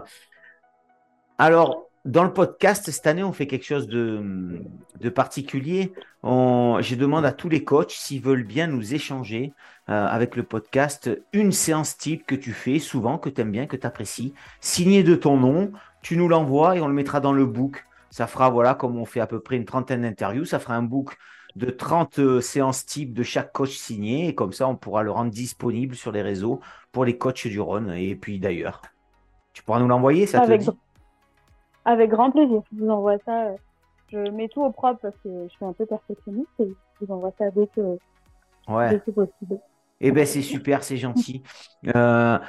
alors, 1.38 1.89
dans 2.05 2.23
le 2.23 2.31
podcast, 2.31 2.89
cette 2.91 3.07
année, 3.07 3.23
on 3.23 3.33
fait 3.33 3.47
quelque 3.47 3.65
chose 3.65 3.87
de, 3.87 4.61
de 5.01 5.09
particulier. 5.09 5.91
On, 6.21 6.77
je 6.79 6.93
demande 6.93 7.25
à 7.25 7.31
tous 7.31 7.49
les 7.49 7.63
coachs 7.63 7.91
s'ils 7.91 8.21
veulent 8.21 8.43
bien 8.43 8.67
nous 8.67 8.93
échanger 8.93 9.53
euh, 9.89 10.05
avec 10.05 10.35
le 10.35 10.43
podcast 10.43 11.09
une 11.33 11.51
séance 11.51 11.97
type 11.97 12.27
que 12.27 12.35
tu 12.35 12.53
fais 12.53 12.77
souvent, 12.77 13.17
que 13.17 13.29
tu 13.29 13.41
aimes 13.41 13.51
bien, 13.51 13.65
que 13.65 13.75
tu 13.75 13.87
apprécies, 13.87 14.35
signé 14.61 15.01
de 15.01 15.15
ton 15.15 15.37
nom. 15.37 15.71
Tu 16.03 16.15
nous 16.15 16.27
l'envoies 16.27 16.77
et 16.77 16.81
on 16.81 16.87
le 16.87 16.93
mettra 16.93 17.19
dans 17.19 17.33
le 17.33 17.47
book. 17.47 17.83
Ça 18.11 18.27
fera, 18.27 18.51
voilà, 18.51 18.75
comme 18.75 18.97
on 18.97 19.05
fait 19.05 19.19
à 19.19 19.27
peu 19.27 19.39
près 19.39 19.55
une 19.55 19.65
trentaine 19.65 20.03
d'interviews, 20.03 20.45
ça 20.45 20.59
fera 20.59 20.75
un 20.75 20.83
book 20.83 21.17
de 21.55 21.71
30 21.71 22.19
euh, 22.19 22.39
séances 22.39 22.85
type 22.85 23.13
de 23.13 23.23
chaque 23.23 23.51
coach 23.51 23.75
signé. 23.75 24.27
Et 24.27 24.35
comme 24.35 24.53
ça, 24.53 24.67
on 24.67 24.75
pourra 24.75 25.01
le 25.01 25.09
rendre 25.09 25.31
disponible 25.31 25.95
sur 25.95 26.11
les 26.11 26.21
réseaux 26.21 26.59
pour 26.91 27.03
les 27.03 27.17
coachs 27.17 27.47
du 27.47 27.59
Rhône 27.59 27.91
et 27.93 28.15
puis 28.15 28.37
d'ailleurs. 28.37 28.83
Tu 29.53 29.63
pourras 29.63 29.79
nous 29.79 29.87
l'envoyer, 29.87 30.27
ça 30.27 30.41
avec, 30.41 30.61
te 30.61 30.69
dit? 30.69 30.77
Avec 31.86 32.10
grand 32.10 32.32
plaisir. 32.32 32.62
Je 32.74 32.84
vous 32.84 32.89
envoie 32.89 33.17
ça. 33.26 33.45
Euh, 33.45 33.56
je 34.12 34.17
mets 34.32 34.48
tout 34.48 34.63
au 34.63 34.71
propre 34.71 35.00
parce 35.02 35.15
que 35.24 35.30
je 35.48 35.50
suis 35.50 35.65
un 35.65 35.74
peu 35.74 35.86
perfectionniste 35.86 36.50
et 36.60 36.67
je 36.67 37.06
vous 37.06 37.13
envoie 37.13 37.32
ça 37.38 37.50
dès 37.52 37.67
que, 37.67 37.98
ouais. 38.67 39.02
c'est 39.06 39.13
possible. 39.13 39.60
Eh 40.02 40.12
bien, 40.12 40.26
c'est 40.26 40.41
super, 40.41 40.84
c'est 40.84 40.98
gentil. 40.98 41.41
Euh, 41.95 42.39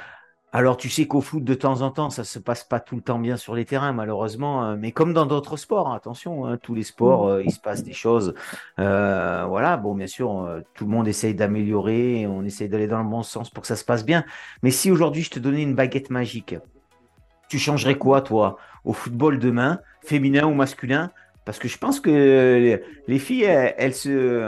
alors, 0.53 0.77
tu 0.77 0.89
sais 0.89 1.05
qu'au 1.05 1.19
foot, 1.19 1.43
de 1.43 1.53
temps 1.53 1.81
en 1.81 1.91
temps, 1.91 2.09
ça 2.09 2.23
se 2.23 2.39
passe 2.39 2.63
pas 2.63 2.79
tout 2.79 2.95
le 2.95 3.01
temps 3.01 3.19
bien 3.19 3.35
sur 3.35 3.53
les 3.53 3.65
terrains, 3.65 3.91
malheureusement. 3.91 4.63
Hein, 4.63 4.77
mais 4.77 4.91
comme 4.91 5.13
dans 5.13 5.25
d'autres 5.25 5.57
sports, 5.57 5.89
hein, 5.89 5.95
attention, 5.95 6.45
hein, 6.45 6.57
tous 6.57 6.73
les 6.73 6.83
sports, 6.83 7.25
mm. 7.25 7.29
euh, 7.29 7.43
il 7.43 7.51
se 7.51 7.59
passe 7.59 7.83
des 7.83 7.93
choses. 7.93 8.33
Euh, 8.79 9.45
voilà, 9.47 9.75
bon, 9.75 9.93
bien 9.93 10.07
sûr, 10.07 10.41
euh, 10.41 10.61
tout 10.73 10.85
le 10.85 10.91
monde 10.91 11.07
essaye 11.07 11.35
d'améliorer, 11.35 12.25
on 12.27 12.43
essaye 12.45 12.69
d'aller 12.69 12.87
dans 12.87 13.03
le 13.03 13.09
bon 13.09 13.23
sens 13.23 13.49
pour 13.49 13.61
que 13.61 13.67
ça 13.67 13.75
se 13.75 13.83
passe 13.83 14.05
bien. 14.05 14.23
Mais 14.63 14.71
si 14.71 14.89
aujourd'hui 14.89 15.21
je 15.21 15.31
te 15.31 15.39
donnais 15.39 15.61
une 15.63 15.75
baguette 15.75 16.09
magique, 16.09 16.55
tu 17.47 17.59
changerais 17.59 17.95
quoi, 17.95 18.21
toi, 18.21 18.57
au 18.83 18.93
football 18.93 19.39
demain, 19.39 19.79
féminin 20.01 20.45
ou 20.45 20.53
masculin? 20.53 21.11
Parce 21.45 21.59
que 21.59 21.69
je 21.69 21.77
pense 21.77 22.01
que 22.01 22.81
les 23.07 23.19
filles, 23.19 23.43
elles, 23.43 23.93
se, 23.93 24.43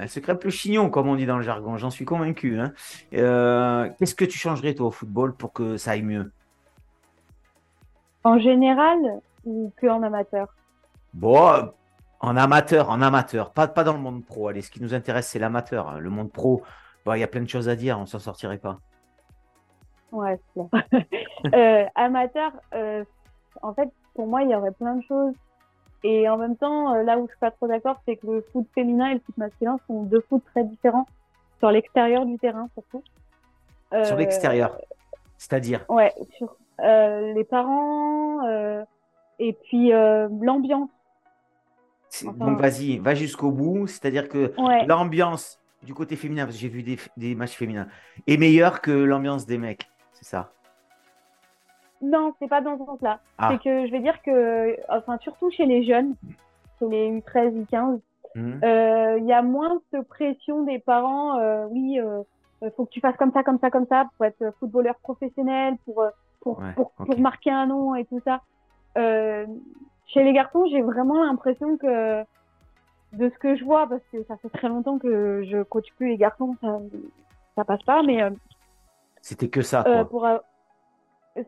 elles 0.00 0.08
se 0.08 0.20
crêpent 0.20 0.44
le 0.44 0.50
chignon, 0.50 0.90
comme 0.90 1.08
on 1.08 1.16
dit 1.16 1.26
dans 1.26 1.38
le 1.38 1.42
jargon. 1.42 1.76
J'en 1.76 1.90
suis 1.90 2.04
convaincu. 2.04 2.60
Hein. 2.60 2.72
Euh, 3.14 3.90
qu'est-ce 3.98 4.14
que 4.14 4.24
tu 4.24 4.38
changerais, 4.38 4.74
toi, 4.74 4.86
au 4.86 4.90
football 4.92 5.34
pour 5.34 5.52
que 5.52 5.76
ça 5.76 5.90
aille 5.90 6.02
mieux? 6.02 6.30
En 8.22 8.38
général 8.38 8.96
ou 9.44 9.72
que 9.76 9.88
en 9.88 10.04
amateur? 10.04 10.54
Bon, 11.14 11.72
en 12.20 12.36
amateur, 12.36 12.90
en 12.90 13.02
amateur. 13.02 13.50
Pas, 13.50 13.66
pas 13.66 13.82
dans 13.82 13.94
le 13.94 13.98
monde 13.98 14.24
pro. 14.24 14.46
Allez, 14.46 14.62
ce 14.62 14.70
qui 14.70 14.80
nous 14.80 14.94
intéresse, 14.94 15.26
c'est 15.26 15.40
l'amateur. 15.40 15.88
Hein. 15.88 15.98
Le 15.98 16.10
monde 16.10 16.30
pro, 16.30 16.62
il 17.12 17.18
y 17.18 17.24
a 17.24 17.28
plein 17.28 17.42
de 17.42 17.48
choses 17.48 17.68
à 17.68 17.74
dire. 17.74 17.98
On 17.98 18.06
s'en 18.06 18.20
sortirait 18.20 18.58
pas. 18.58 18.78
Ouais, 20.12 20.38
c'est 20.54 21.54
euh, 21.54 21.84
amateur, 21.94 22.52
euh, 22.74 23.04
en 23.62 23.74
fait, 23.74 23.88
pour 24.14 24.26
moi, 24.26 24.42
il 24.42 24.50
y 24.50 24.54
aurait 24.54 24.72
plein 24.72 24.96
de 24.96 25.02
choses 25.02 25.34
et 26.04 26.28
en 26.28 26.36
même 26.36 26.56
temps, 26.56 26.94
euh, 26.94 27.02
là 27.02 27.18
où 27.18 27.26
je 27.26 27.32
suis 27.32 27.40
pas 27.40 27.50
trop 27.50 27.66
d'accord, 27.66 28.00
c'est 28.06 28.16
que 28.16 28.26
le 28.26 28.46
foot 28.52 28.66
féminin 28.74 29.10
et 29.10 29.14
le 29.14 29.20
foot 29.20 29.36
masculin 29.36 29.78
sont 29.86 30.04
deux 30.04 30.24
foot 30.28 30.42
très 30.52 30.64
différents 30.64 31.06
sur 31.58 31.70
l'extérieur 31.70 32.26
du 32.26 32.38
terrain 32.38 32.68
surtout. 32.74 33.02
Euh, 33.92 34.04
sur 34.04 34.16
l'extérieur, 34.16 34.78
c'est-à-dire 35.38 35.84
Ouais, 35.88 36.12
sur 36.36 36.56
les 36.78 37.44
parents 37.48 38.42
et 39.38 39.52
puis 39.64 39.90
l'ambiance. 39.90 40.90
Donc 42.22 42.60
vas-y, 42.60 42.98
va 42.98 43.14
jusqu'au 43.14 43.50
bout, 43.50 43.86
c'est-à-dire 43.86 44.28
que 44.28 44.52
l'ambiance 44.86 45.58
du 45.82 45.94
côté 45.94 46.16
féminin, 46.16 46.44
parce 46.44 46.56
que 46.56 46.62
j'ai 46.62 46.68
vu 46.68 46.82
des, 46.82 46.98
des 47.16 47.34
matchs 47.34 47.56
féminins, 47.56 47.88
est 48.26 48.36
meilleure 48.36 48.80
que 48.80 48.90
l'ambiance 48.90 49.46
des 49.46 49.56
mecs, 49.56 49.88
c'est 50.16 50.24
ça 50.24 50.50
non, 52.02 52.34
c'est 52.38 52.48
pas 52.48 52.60
dans 52.60 52.78
ce 52.78 52.84
sens-là. 52.84 53.20
Ah. 53.38 53.50
C'est 53.50 53.62
que 53.62 53.86
je 53.86 53.92
vais 53.92 54.00
dire 54.00 54.20
que, 54.22 54.76
enfin, 54.88 55.18
surtout 55.18 55.50
chez 55.50 55.66
les 55.66 55.84
jeunes, 55.84 56.14
chez 56.78 56.86
les 56.88 57.20
U13, 57.20 57.64
U15, 57.64 58.00
mhm. 58.34 58.60
euh, 58.64 59.18
il 59.18 59.24
y 59.24 59.32
a 59.32 59.42
moins 59.42 59.80
de 59.92 60.00
pression 60.00 60.64
des 60.64 60.78
parents. 60.78 61.38
Euh, 61.38 61.66
oui, 61.70 61.98
euh, 62.00 62.22
faut 62.76 62.84
que 62.84 62.90
tu 62.90 63.00
fasses 63.00 63.16
comme 63.16 63.32
ça, 63.32 63.42
comme 63.42 63.58
ça, 63.58 63.70
comme 63.70 63.86
ça 63.86 64.06
pour 64.16 64.26
être 64.26 64.52
footballeur 64.58 64.96
professionnel, 64.96 65.76
pour 65.84 66.04
pour, 66.40 66.62
pour, 66.76 66.92
pour, 66.92 67.18
marquer 67.18 67.50
un 67.50 67.66
nom 67.66 67.94
et 67.96 68.04
tout 68.04 68.20
ça. 68.24 68.40
chez 68.94 70.22
les 70.22 70.32
garçons, 70.32 70.66
j'ai 70.70 70.82
vraiment 70.82 71.24
l'impression 71.24 71.76
que 71.76 72.22
de 73.12 73.30
ce 73.30 73.38
que 73.38 73.56
je 73.56 73.64
vois, 73.64 73.88
parce 73.88 74.02
que 74.12 74.22
ça 74.24 74.36
fait 74.36 74.50
très 74.50 74.68
longtemps 74.68 74.98
que 74.98 75.44
je 75.44 75.62
coach 75.62 75.86
plus 75.96 76.08
les 76.08 76.16
garçons, 76.16 76.54
ça, 76.60 76.78
ça 77.56 77.64
passe 77.64 77.82
pas, 77.82 78.02
mais 78.02 78.22
c'était 79.26 79.48
que 79.48 79.62
ça. 79.62 79.82
Quoi. 79.82 80.04
pour, 80.08 80.26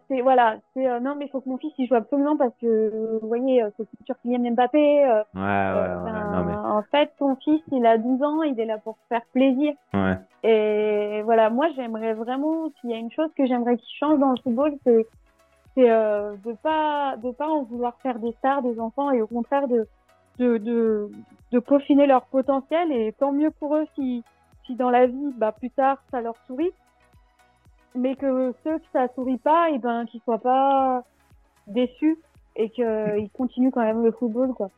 c'est 0.08 0.20
voilà, 0.20 0.56
c'est 0.74 0.86
euh, 0.86 1.00
non 1.00 1.14
mais 1.16 1.26
il 1.26 1.30
faut 1.30 1.40
que 1.40 1.48
mon 1.48 1.58
fils 1.58 1.72
il 1.78 1.86
joue 1.86 1.94
absolument 1.94 2.36
parce 2.36 2.52
que 2.60 3.18
vous 3.20 3.28
voyez 3.28 3.62
euh, 3.62 3.70
c'est 3.76 3.84
le 3.84 3.88
futur 3.96 4.16
Kylian 4.22 4.52
Mbappé. 4.52 5.04
Euh, 5.04 5.22
ouais, 5.34 5.40
ouais, 5.40 6.02
ouais 6.04 6.12
non, 6.12 6.44
mais... 6.44 6.54
En 6.54 6.82
fait, 6.90 7.10
ton 7.18 7.36
fils 7.36 7.62
il 7.72 7.86
a 7.86 7.96
12 7.96 8.22
ans, 8.22 8.42
il 8.42 8.58
est 8.60 8.66
là 8.66 8.78
pour 8.78 8.98
faire 9.08 9.22
plaisir. 9.32 9.74
Ouais. 9.94 10.18
Et 10.42 11.22
voilà, 11.22 11.50
moi 11.50 11.68
j'aimerais 11.76 12.14
vraiment 12.14 12.68
s'il 12.80 12.90
y 12.90 12.94
a 12.94 12.96
une 12.96 13.12
chose 13.12 13.30
que 13.36 13.46
j'aimerais 13.46 13.76
qu'il 13.76 13.96
change 13.98 14.18
dans 14.18 14.30
le 14.30 14.38
football, 14.42 14.74
c'est 14.84 15.06
c'est 15.74 15.90
euh, 15.90 16.34
de 16.44 16.52
pas 16.54 17.16
de 17.16 17.30
pas 17.30 17.48
en 17.48 17.62
vouloir 17.62 17.96
faire 18.02 18.18
des 18.18 18.32
stars 18.32 18.62
des 18.62 18.78
enfants 18.80 19.10
et 19.10 19.22
au 19.22 19.26
contraire 19.26 19.68
de 19.68 19.86
de 20.38 20.58
de, 20.58 21.10
de 21.52 21.58
peaufiner 21.60 22.06
leur 22.06 22.26
potentiel 22.26 22.92
et 22.92 23.12
tant 23.12 23.32
mieux 23.32 23.50
pour 23.50 23.76
eux 23.76 23.86
si 23.94 24.24
si 24.66 24.74
dans 24.74 24.90
la 24.90 25.06
vie 25.06 25.32
bah 25.36 25.52
plus 25.52 25.70
tard 25.70 25.98
ça 26.10 26.20
leur 26.20 26.34
sourit 26.46 26.72
mais 27.94 28.16
que 28.16 28.54
ceux 28.64 28.78
qui 28.78 28.88
ça 28.92 29.08
sourit 29.14 29.38
pas, 29.38 29.70
et 29.70 29.74
eh 29.74 29.78
ben 29.78 30.04
qu'ils 30.06 30.20
soient 30.22 30.38
pas 30.38 31.04
déçus 31.66 32.18
et 32.56 32.70
qu'ils 32.70 33.30
continuent 33.32 33.70
quand 33.70 33.82
même 33.82 34.04
le 34.04 34.12
football, 34.12 34.52
quoi. 34.54 34.70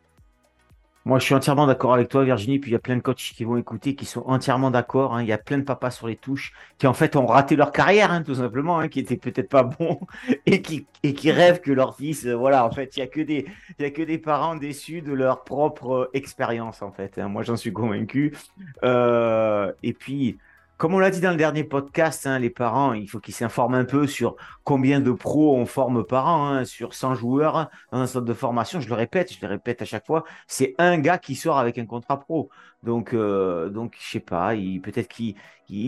Moi, 1.06 1.18
je 1.18 1.24
suis 1.24 1.34
entièrement 1.34 1.66
d'accord 1.66 1.94
avec 1.94 2.10
toi, 2.10 2.24
Virginie. 2.24 2.58
Puis 2.58 2.70
il 2.70 2.74
y 2.74 2.76
a 2.76 2.80
plein 2.80 2.96
de 2.96 3.00
coachs 3.00 3.16
qui 3.16 3.44
vont 3.44 3.56
écouter, 3.56 3.94
qui 3.94 4.04
sont 4.04 4.22
entièrement 4.26 4.70
d'accord. 4.70 5.14
Hein. 5.14 5.22
Il 5.22 5.28
y 5.28 5.32
a 5.32 5.38
plein 5.38 5.56
de 5.56 5.62
papas 5.62 5.90
sur 5.90 6.06
les 6.06 6.16
touches 6.16 6.52
qui 6.76 6.86
en 6.86 6.92
fait 6.92 7.16
ont 7.16 7.24
raté 7.24 7.56
leur 7.56 7.72
carrière, 7.72 8.12
hein, 8.12 8.22
tout 8.22 8.34
simplement, 8.34 8.78
hein, 8.78 8.88
qui 8.88 9.00
étaient 9.00 9.16
peut-être 9.16 9.48
pas 9.48 9.62
bons 9.62 10.00
et 10.46 10.60
qui 10.60 10.86
et 11.02 11.14
qui 11.14 11.32
rêvent 11.32 11.60
que 11.60 11.72
leur 11.72 11.96
fils, 11.96 12.26
euh, 12.26 12.34
voilà, 12.34 12.66
en 12.66 12.70
fait, 12.70 12.96
il 12.96 13.00
y 13.00 13.02
a 13.02 13.06
que 13.06 13.22
des 13.22 13.46
il 13.78 13.82
y 13.82 13.86
a 13.86 13.90
que 13.90 14.02
des 14.02 14.18
parents 14.18 14.56
déçus 14.56 15.00
de 15.00 15.12
leur 15.14 15.44
propre 15.44 15.90
euh, 15.90 16.10
expérience, 16.12 16.82
en 16.82 16.92
fait. 16.92 17.16
Moi, 17.16 17.42
j'en 17.44 17.56
suis 17.56 17.72
convaincu. 17.72 18.36
Euh, 18.84 19.72
et 19.82 19.94
puis 19.94 20.38
comme 20.80 20.94
on 20.94 20.98
l'a 20.98 21.10
dit 21.10 21.20
dans 21.20 21.32
le 21.32 21.36
dernier 21.36 21.62
podcast, 21.62 22.26
hein, 22.26 22.38
les 22.38 22.48
parents, 22.48 22.94
il 22.94 23.06
faut 23.06 23.20
qu'ils 23.20 23.34
s'informent 23.34 23.74
un 23.74 23.84
peu 23.84 24.06
sur 24.06 24.36
combien 24.64 25.00
de 25.00 25.12
pros 25.12 25.54
on 25.54 25.66
forme 25.66 26.04
par 26.04 26.26
an, 26.26 26.46
hein, 26.46 26.64
sur 26.64 26.94
100 26.94 27.16
joueurs 27.16 27.68
dans 27.92 27.98
un 27.98 28.06
centre 28.06 28.24
de 28.24 28.32
formation. 28.32 28.80
Je 28.80 28.88
le 28.88 28.94
répète, 28.94 29.30
je 29.30 29.38
le 29.42 29.48
répète 29.48 29.82
à 29.82 29.84
chaque 29.84 30.06
fois, 30.06 30.24
c'est 30.46 30.74
un 30.78 30.98
gars 30.98 31.18
qui 31.18 31.34
sort 31.34 31.58
avec 31.58 31.76
un 31.76 31.84
contrat 31.84 32.18
pro. 32.18 32.48
Donc, 32.82 33.12
euh, 33.12 33.68
donc 33.68 33.94
je 34.00 34.10
sais 34.10 34.20
pas, 34.20 34.54
peut-être 34.82 35.08
qu'il 35.08 35.34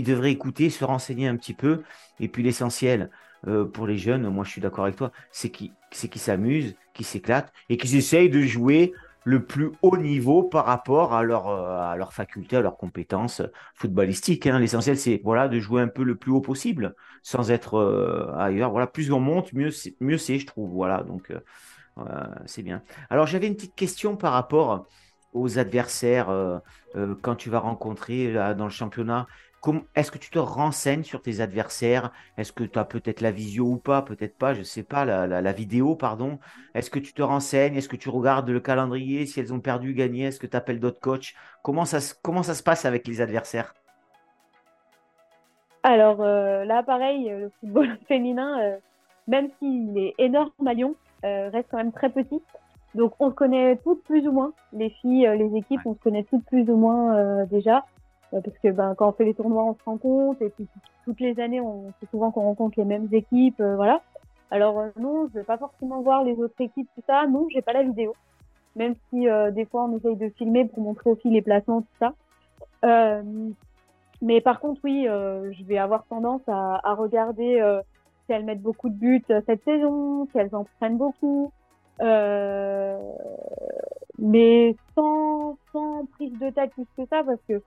devrait 0.05 0.31
écouter, 0.31 0.69
se 0.69 0.85
renseigner 0.85 1.27
un 1.27 1.39
petit 1.39 1.55
peu. 1.55 1.85
Et 2.21 2.29
puis 2.29 2.43
l'essentiel 2.43 3.09
euh, 3.47 3.65
pour 3.65 3.87
les 3.87 3.97
jeunes, 3.97 4.29
moi 4.29 4.45
je 4.45 4.51
suis 4.51 4.61
d'accord 4.61 4.85
avec 4.85 4.97
toi, 4.97 5.11
c'est 5.31 5.49
qu'ils 5.49 5.73
s'amusent, 6.17 6.77
qu'ils 6.93 7.07
s'éclatent 7.07 7.51
et 7.71 7.79
qu'ils 7.79 7.97
essayent 7.97 8.29
de 8.29 8.43
jouer 8.43 8.93
le 9.25 9.45
plus 9.45 9.71
haut 9.83 9.97
niveau 9.97 10.43
par 10.43 10.67
rapport 10.67 11.15
à 11.15 11.23
leur, 11.23 11.49
euh, 11.49 11.79
à 11.79 11.97
leur 11.97 12.13
faculté, 12.13 12.57
à 12.57 12.61
leurs 12.61 12.77
compétences 12.77 13.43
footballistiques. 13.75 14.47
Hein. 14.47 14.59
L'essentiel, 14.59 14.99
c'est 14.99 15.21
voilà, 15.25 15.49
de 15.49 15.59
jouer 15.61 15.83
un 15.83 15.89
peu 15.89 16.03
le 16.03 16.17
plus 16.17 16.33
haut 16.33 16.41
possible, 16.41 16.95
sans 17.23 17.51
être 17.51 17.75
euh, 17.75 18.33
ailleurs. 18.37 18.71
Voilà, 18.71 18.87
plus 18.87 19.13
on 19.13 19.21
monte, 19.21 19.53
mieux 19.53 19.71
c'est, 19.71 19.95
mieux 20.01 20.19
c'est, 20.19 20.39
je 20.39 20.47
trouve. 20.47 20.71
Voilà, 20.71 21.03
donc 21.03 21.31
euh, 21.31 22.05
c'est 22.47 22.63
bien. 22.63 22.83
Alors, 23.11 23.27
j'avais 23.27 23.47
une 23.47 23.55
petite 23.55 23.75
question 23.75 24.17
par 24.17 24.33
rapport 24.33 24.87
aux 25.35 25.59
adversaires 25.59 26.29
quand 27.23 27.37
tu 27.37 27.49
vas 27.49 27.59
rencontrer 27.59 28.35
dans 28.55 28.65
le 28.65 28.71
championnat 28.71 29.27
est-ce 29.95 30.11
que 30.11 30.19
tu 30.19 30.31
te 30.31 30.39
renseignes 30.39 31.05
sur 31.05 31.23
tes 31.23 31.41
adversaires? 31.41 32.13
Est-ce 32.37 32.53
que 32.53 32.65
tu 32.65 32.79
as 32.79 32.85
peut-être 32.85 33.21
la 33.21 33.31
visio 33.31 33.65
ou 33.67 33.77
pas? 33.77 34.03
Peut-être 34.03 34.37
pas, 34.37 34.55
je 34.55 34.61
ne 34.61 34.65
sais 34.65 34.83
pas, 34.83 35.05
la, 35.05 35.53
vidéo, 35.53 35.95
pardon. 35.95 36.39
Est-ce 36.75 36.91
que 36.91 36.99
tu 36.99 37.13
te 37.13 37.23
renseignes? 37.23 37.77
Est-ce 37.77 37.89
que 37.89 37.97
tu 37.97 38.09
regardes 38.09 38.49
le 38.49 38.61
calendrier? 38.61 39.27
Si 39.27 39.39
elles 39.39 39.53
ont 39.53 39.61
perdu, 39.61 39.95
gagné 39.95 40.25
Est-ce 40.25 40.41
que 40.41 40.47
tu 40.47 40.57
appelles 40.57 40.81
d'autres 40.81 41.01
coachs? 41.01 41.35
Comment 41.63 41.85
ça, 41.85 41.99
comment 42.23 42.43
ça 42.43 42.55
se 42.55 42.63
passe 42.63 42.85
avec 42.85 43.07
les 43.07 43.21
adversaires? 43.21 43.75
Alors 45.85 46.21
euh, 46.21 46.65
là, 46.65 46.83
pareil, 46.83 47.29
le 47.29 47.51
football 47.61 47.97
féminin, 48.09 48.61
euh, 48.61 48.77
même 49.29 49.49
s'il 49.59 49.97
est 49.99 50.15
énorme 50.19 50.51
à 50.67 50.75
Lyon, 50.75 50.95
euh, 51.25 51.51
reste 51.51 51.69
quand 51.71 51.79
même 51.79 51.93
très 51.93 52.11
petit. 52.11 52.41
Donc 52.95 53.15
on 53.21 53.31
se 53.31 53.35
connaît 53.35 53.77
toutes 53.85 54.03
plus 54.05 54.27
ou 54.27 54.33
moins. 54.33 54.53
Les 54.73 54.91
filles, 54.91 55.29
les 55.37 55.57
équipes, 55.57 55.81
on 55.85 55.95
se 55.95 56.01
connaît 56.01 56.25
toutes 56.25 56.45
plus 56.45 56.69
ou 56.69 56.77
moins 56.77 57.45
déjà. 57.47 57.85
Euh, 58.33 58.41
parce 58.41 58.57
que 58.59 58.69
ben, 58.69 58.95
quand 58.95 59.09
on 59.09 59.13
fait 59.13 59.25
les 59.25 59.35
tournois, 59.35 59.65
on 59.65 59.75
se 59.75 59.83
rend 59.85 59.99
compte, 59.99 60.41
et 60.41 60.49
puis 60.51 60.67
toutes 61.05 61.21
les 61.21 61.39
années, 61.41 61.61
c'est 62.01 62.09
souvent 62.11 62.31
qu'on 62.31 62.43
rencontre 62.43 62.79
les 62.79 62.85
mêmes 62.85 63.09
équipes, 63.13 63.61
euh, 63.61 63.77
voilà. 63.77 64.01
Alors 64.51 64.79
euh, 64.79 64.89
non, 64.99 65.29
je 65.29 65.35
vais 65.39 65.45
pas 65.45 65.59
forcément 65.59 66.01
voir 66.03 66.25
les 66.25 66.35
autres 66.37 66.61
équipes, 66.61 66.89
tout 66.95 67.03
ça. 67.07 67.27
Non, 67.27 67.47
j'ai 67.51 67.63
pas 67.63 67.73
la 67.73 67.83
vidéo, 67.83 68.15
même 68.77 68.95
si 69.11 69.27
des 69.53 69.65
fois 69.67 69.85
on 69.85 69.97
essaye 69.97 70.17
de 70.17 70.29
filmer 70.31 70.65
pour 70.67 70.83
montrer 70.83 71.11
aussi 71.11 71.29
les 71.31 71.43
placements, 71.43 71.83
tout 71.83 71.89
ça. 72.01 72.15
mais 74.23 74.41
par 74.41 74.61
contre, 74.61 74.81
oui, 74.85 75.05
je 75.07 75.65
vais 75.65 75.79
avoir 75.79 76.05
tendance 76.07 76.43
à, 76.49 76.81
à 76.85 76.95
regarder 76.95 77.81
si 78.27 78.33
elles 78.33 78.45
mettent 78.45 78.63
beaucoup 78.63 78.89
de 78.89 78.95
buts 78.95 79.25
cette 79.47 79.65
saison, 79.65 80.27
si 80.31 80.39
elles 80.39 80.55
en 80.55 80.65
prennent 80.79 80.99
beaucoup. 80.99 81.51
mais 84.19 84.77
sans, 84.95 85.57
sans 85.73 86.07
prise 86.13 86.39
de 86.39 86.51
tête 86.51 86.73
plus 86.73 86.87
que 86.97 87.07
ça, 87.09 87.25
parce 87.25 87.41
que 87.49 87.63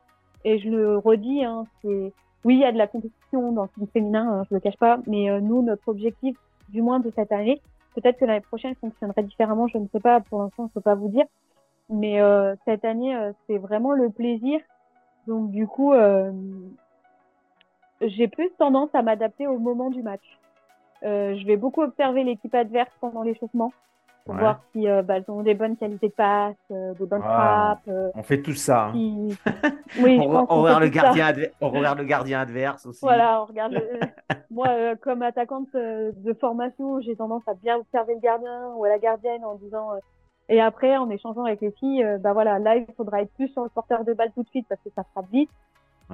et 0.45 0.59
je 0.59 0.69
le 0.69 0.97
redis, 0.97 1.43
hein, 1.43 1.65
c'est 1.81 2.13
oui, 2.45 2.53
il 2.53 2.59
y 2.59 2.65
a 2.65 2.71
de 2.71 2.77
la 2.77 2.85
compétition 2.85 3.51
dans 3.51 3.67
le 3.77 3.87
féminin, 3.87 4.31
hein, 4.31 4.43
je 4.47 4.53
le 4.53 4.61
cache 4.61 4.77
pas, 4.77 4.99
mais 5.07 5.31
euh, 5.31 5.39
nous, 5.41 5.63
notre 5.63 5.87
objectif, 5.87 6.37
du 6.69 6.83
moins 6.83 6.99
de 6.99 7.11
cette 7.15 7.31
année, 7.31 7.59
peut-être 7.95 8.19
que 8.19 8.25
l'année 8.25 8.41
prochaine 8.41 8.75
fonctionnerait 8.75 9.23
différemment, 9.23 9.67
je 9.67 9.79
ne 9.79 9.87
sais 9.91 9.99
pas, 9.99 10.19
pour 10.21 10.43
l'instant, 10.43 10.67
je 10.67 10.73
peux 10.73 10.81
pas 10.81 10.93
vous 10.93 11.09
dire, 11.09 11.25
mais 11.89 12.21
euh, 12.21 12.55
cette 12.65 12.85
année, 12.85 13.15
euh, 13.15 13.31
c'est 13.47 13.57
vraiment 13.57 13.93
le 13.93 14.11
plaisir. 14.11 14.59
Donc 15.25 15.49
du 15.49 15.65
coup, 15.65 15.91
j'ai 17.99 18.27
plus 18.27 18.51
tendance 18.59 18.93
à 18.93 19.01
m'adapter 19.01 19.47
au 19.47 19.57
moment 19.57 19.89
du 19.89 20.03
match. 20.03 20.21
je 21.01 21.45
vais 21.47 21.57
beaucoup 21.57 21.81
observer 21.81 22.23
l'équipe 22.23 22.53
adverse 22.53 22.91
pendant 23.01 23.23
l'échauffement 23.23 23.73
pour 24.25 24.35
voir 24.35 24.59
si 24.71 24.89
euh, 24.89 25.03
bah, 25.03 25.17
elles 25.17 25.25
ont 25.27 25.43
des 25.43 25.53
bonnes 25.53 25.77
qualités 25.77 26.09
de 26.09 26.13
passe, 26.13 26.55
euh, 26.71 26.93
des 26.95 27.05
bonnes 27.05 27.21
frappes. 27.21 27.87
Euh, 27.87 28.09
on 28.15 28.23
fait 28.23 28.41
tout 28.41 28.55
ça. 28.55 28.87
Hein. 28.87 28.93
oui, 29.99 30.19
on, 30.19 30.63
regarde 30.63 30.81
le 30.81 30.89
gardien 30.89 31.31
on 31.61 31.69
regarde 31.69 31.99
le 31.99 32.05
gardien 32.05 32.39
adverse 32.39 32.87
aussi. 32.87 33.01
Voilà, 33.03 33.43
on 33.43 33.45
regarde. 33.45 33.75
Moi, 34.49 34.95
comme 35.01 35.21
attaquante 35.21 35.73
de 35.73 36.33
formation, 36.33 36.99
j'ai 37.01 37.15
tendance 37.15 37.43
à 37.47 37.53
bien 37.53 37.77
observer 37.77 38.15
le 38.15 38.19
gardien 38.19 38.71
ou 38.75 38.85
la 38.85 38.97
gardienne 38.97 39.45
en 39.45 39.55
disant. 39.55 39.91
et 40.49 40.59
après, 40.59 40.97
en 40.97 41.09
échangeant 41.11 41.43
avec 41.43 41.61
les 41.61 41.71
filles, 41.71 42.03
bah 42.19 42.33
voilà, 42.33 42.57
là, 42.57 42.77
il 42.77 42.87
faudra 42.97 43.21
être 43.21 43.31
plus 43.33 43.49
sur 43.49 43.63
le 43.63 43.69
porteur 43.69 44.03
de 44.05 44.13
balle 44.13 44.31
tout 44.33 44.41
de 44.41 44.49
suite 44.49 44.65
parce 44.67 44.81
que 44.81 44.89
ça 44.95 45.03
frappe 45.11 45.29
vite. 45.31 45.51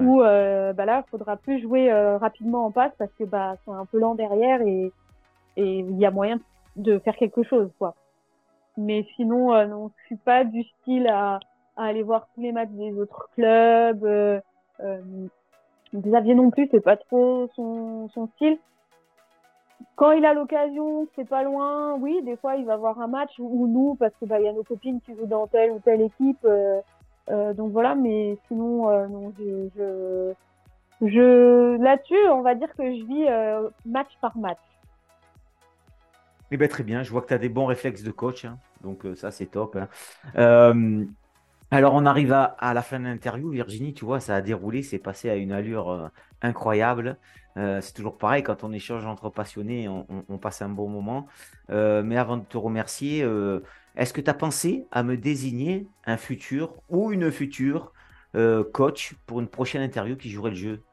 Ou 0.02 0.20
bah 0.20 0.86
là, 0.86 1.04
il 1.08 1.10
faudra 1.10 1.38
plus 1.38 1.62
jouer 1.62 1.94
rapidement 2.18 2.66
en 2.66 2.72
passe 2.72 2.92
parce 2.98 3.12
que 3.18 3.24
bah, 3.24 3.56
sont 3.64 3.74
un 3.74 3.86
peu 3.86 4.00
lents 4.00 4.16
derrière 4.16 4.62
et 4.62 4.92
et 5.58 5.80
il 5.80 5.98
y 5.98 6.06
a 6.06 6.12
moyen 6.12 6.40
de 6.76 7.00
faire 7.00 7.16
quelque 7.16 7.44
chose, 7.44 7.70
quoi. 7.78 7.94
Mais 8.82 9.06
sinon, 9.16 9.54
euh, 9.54 9.68
non, 9.68 9.92
je 9.96 10.06
suis 10.08 10.16
pas 10.16 10.44
du 10.44 10.64
style 10.64 11.08
à, 11.08 11.40
aller 11.78 12.04
voir 12.04 12.28
tous 12.34 12.42
les 12.42 12.52
matchs 12.52 12.72
des 12.72 12.92
autres 13.00 13.30
clubs. 13.36 14.04
Euh, 14.04 14.40
euh, 14.82 15.02
Xavier 15.96 16.36
non 16.36 16.50
plus, 16.50 16.68
c'est 16.72 16.82
pas 16.82 16.98
trop 16.98 17.48
son, 17.56 18.10
style. 18.36 18.58
Quand 19.96 20.12
il 20.12 20.26
a 20.26 20.34
l'occasion, 20.34 21.08
c'est 21.16 21.28
pas 21.28 21.44
loin, 21.44 21.96
oui, 21.96 22.22
des 22.24 22.36
fois 22.38 22.56
il 22.56 22.66
va 22.66 22.78
voir 22.78 23.00
un 23.00 23.08
match 23.08 23.32
ou 23.40 23.68
nous 23.68 23.96
parce 23.96 24.14
que 24.20 24.26
bah 24.26 24.40
y 24.40 24.48
a 24.48 24.54
nos 24.54 24.64
copines 24.64 25.02
qui 25.02 25.16
jouent 25.16 25.26
dans 25.26 25.48
telle 25.48 25.72
ou 25.72 25.80
telle 25.80 26.02
équipe. 26.02 26.44
Euh, 26.46 26.82
euh 27.30 27.54
donc 27.54 27.72
voilà, 27.72 27.96
mais 27.96 28.38
sinon 28.48 29.08
non, 29.10 29.34
je, 29.38 30.34
je, 31.02 31.78
là-dessus, 31.82 32.30
on 32.32 32.42
va 32.42 32.56
dire 32.56 32.74
que 32.76 32.84
je 32.84 33.04
vis 33.06 33.70
match 33.86 34.12
par 34.22 34.38
match. 34.38 34.60
Eh 36.52 36.58
ben, 36.58 36.68
très 36.68 36.84
bien, 36.84 37.04
je 37.04 37.12
vois 37.12 37.22
que 37.22 37.28
tu 37.28 37.34
as 37.34 37.40
des 37.40 37.50
bons 37.50 37.66
réflexes 37.66 38.04
de 38.04 38.12
coach, 38.12 38.46
hein. 38.46 38.58
Donc 38.82 39.06
euh, 39.06 39.16
ça 39.16 39.32
c'est 39.32 39.48
top. 39.48 39.76
Hein. 39.76 39.88
Euh, 40.38 41.06
alors 41.72 41.94
on 41.94 42.06
arrive 42.06 42.34
à, 42.34 42.74
la 42.74 42.82
fin 42.82 43.00
de 43.00 43.06
l'interview, 43.06 43.50
Virginie, 43.50 43.94
tu 43.94 44.04
vois, 44.04 44.20
ça 44.20 44.36
a 44.36 44.42
déroulé, 44.42 44.84
c'est 44.84 45.00
passé 45.00 45.30
à 45.30 45.36
une 45.36 45.52
allure 45.54 45.90
euh, 45.90 46.08
incroyable. 46.42 47.18
c'est 47.56 47.94
toujours 47.94 48.18
pareil, 48.18 48.44
quand 48.44 48.64
on 48.64 48.74
échange 48.74 49.06
entre 49.06 49.30
passionnés, 49.30 49.88
on, 49.88 50.38
passe 50.38 50.62
un 50.62 50.70
bon 50.70 50.90
moment. 50.90 51.28
mais 51.70 52.18
avant 52.18 52.38
de 52.38 52.44
te 52.44 52.58
remercier, 52.58 53.26
est-ce 53.96 54.12
que 54.14 54.22
tu 54.22 54.30
as 54.30 54.34
pensé 54.34 54.86
à 54.92 55.04
me 55.04 55.16
désigner 55.16 55.88
un 56.06 56.18
futur 56.18 56.82
ou 56.90 57.12
une 57.14 57.32
future 57.32 57.94
coach 58.74 59.14
pour 59.26 59.40
une 59.40 59.48
prochaine 59.48 59.82
interview 59.82 60.18
qui 60.18 60.30
jouerait 60.30 60.52
le 60.52 60.56
jeu? 60.58 60.84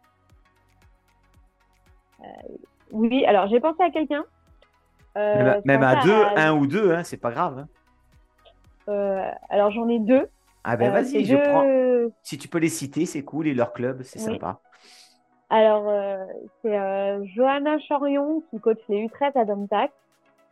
Oui, 2.93 3.25
alors 3.27 3.49
j'ai 3.49 3.61
pensé 3.61 3.83
à 3.83 3.91
quelqu'un 3.91 4.25
Euh, 5.17 5.61
même, 5.65 5.83
à 5.83 6.05
deux, 6.05 6.25
un 6.37 6.53
ou 6.53 6.67
deux, 6.67 6.93
hein, 6.93 7.03
c'est 7.03 7.17
pas 7.17 7.33
grave. 7.33 7.59
hein. 7.59 7.69
Euh, 8.89 9.31
alors 9.51 9.71
j'en 9.71 9.89
ai 9.89 9.99
deux. 9.99 10.27
Ah 10.65 10.77
ben 10.77 10.89
Euh, 10.89 10.93
vas-y, 10.93 11.25
je 11.25 11.37
prends. 11.37 11.65
Si 12.23 12.39
tu 12.39 12.49
peux 12.49 12.59
les 12.59 12.69
citer, 12.69 13.07
c'est 13.07 13.23
cool 13.25 13.47
et 13.49 13.55
leur 13.55 13.73
club, 13.73 14.03
c'est 14.03 14.19
Oui. 14.19 14.25
sympa. 14.33 14.61
Alors 15.51 15.89
euh, 15.89 16.17
c'est 16.63 16.77
euh, 16.79 17.25
Johanna 17.35 17.79
Chorion 17.89 18.43
qui 18.51 18.61
coach 18.61 18.79
les 18.89 18.99
U13 19.07 19.33
à 19.37 19.45
Domtac, 19.45 19.91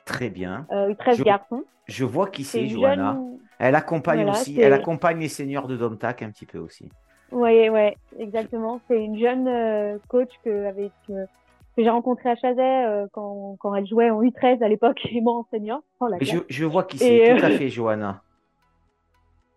Très 0.05 0.31
bien. 0.31 0.66
euh, 0.72 0.88
U13 0.88 1.18
Je- 1.18 1.25
garçons. 1.25 1.64
Je 1.88 2.05
vois 2.05 2.29
qui 2.29 2.44
C'est 2.44 2.66
Johanna. 2.68 3.12
jeune. 3.12 3.38
Elle 3.59 3.75
accompagne 3.75 4.22
Voilà, 4.22 4.40
aussi, 4.40 4.59
elle 4.61 4.72
accompagne 4.72 5.18
les 5.20 5.29
seniors 5.29 5.66
de 5.68 5.77
Domtac 5.77 6.22
un 6.22 6.31
petit 6.31 6.46
peu 6.46 6.59
aussi. 6.59 6.90
Ouais, 7.33 7.68
ouais, 7.70 7.96
exactement. 8.18 8.81
C'est 8.88 9.03
une 9.03 9.18
jeune 9.18 9.99
coach 10.09 10.31
que, 10.44 10.66
avec, 10.66 10.92
que 11.09 11.83
j'ai 11.83 11.90
rencontrée 11.90 12.31
à 12.31 12.37
Chazet 12.37 13.07
quand, 13.12 13.57
quand 13.61 13.75
elle 13.75 13.87
jouait 13.87 14.11
en 14.11 14.22
U13 14.22 14.62
à 14.62 14.68
l'époque 14.68 14.99
et 15.11 15.20
moi 15.20 15.35
en 15.35 15.46
senior. 15.53 15.81
Oh, 16.01 16.09
je, 16.20 16.38
je 16.49 16.64
vois 16.64 16.85
qui 16.85 16.99
c'est, 16.99 17.25
tout 17.38 17.44
à 17.44 17.51
fait, 17.51 17.68
Johanna. 17.68 18.22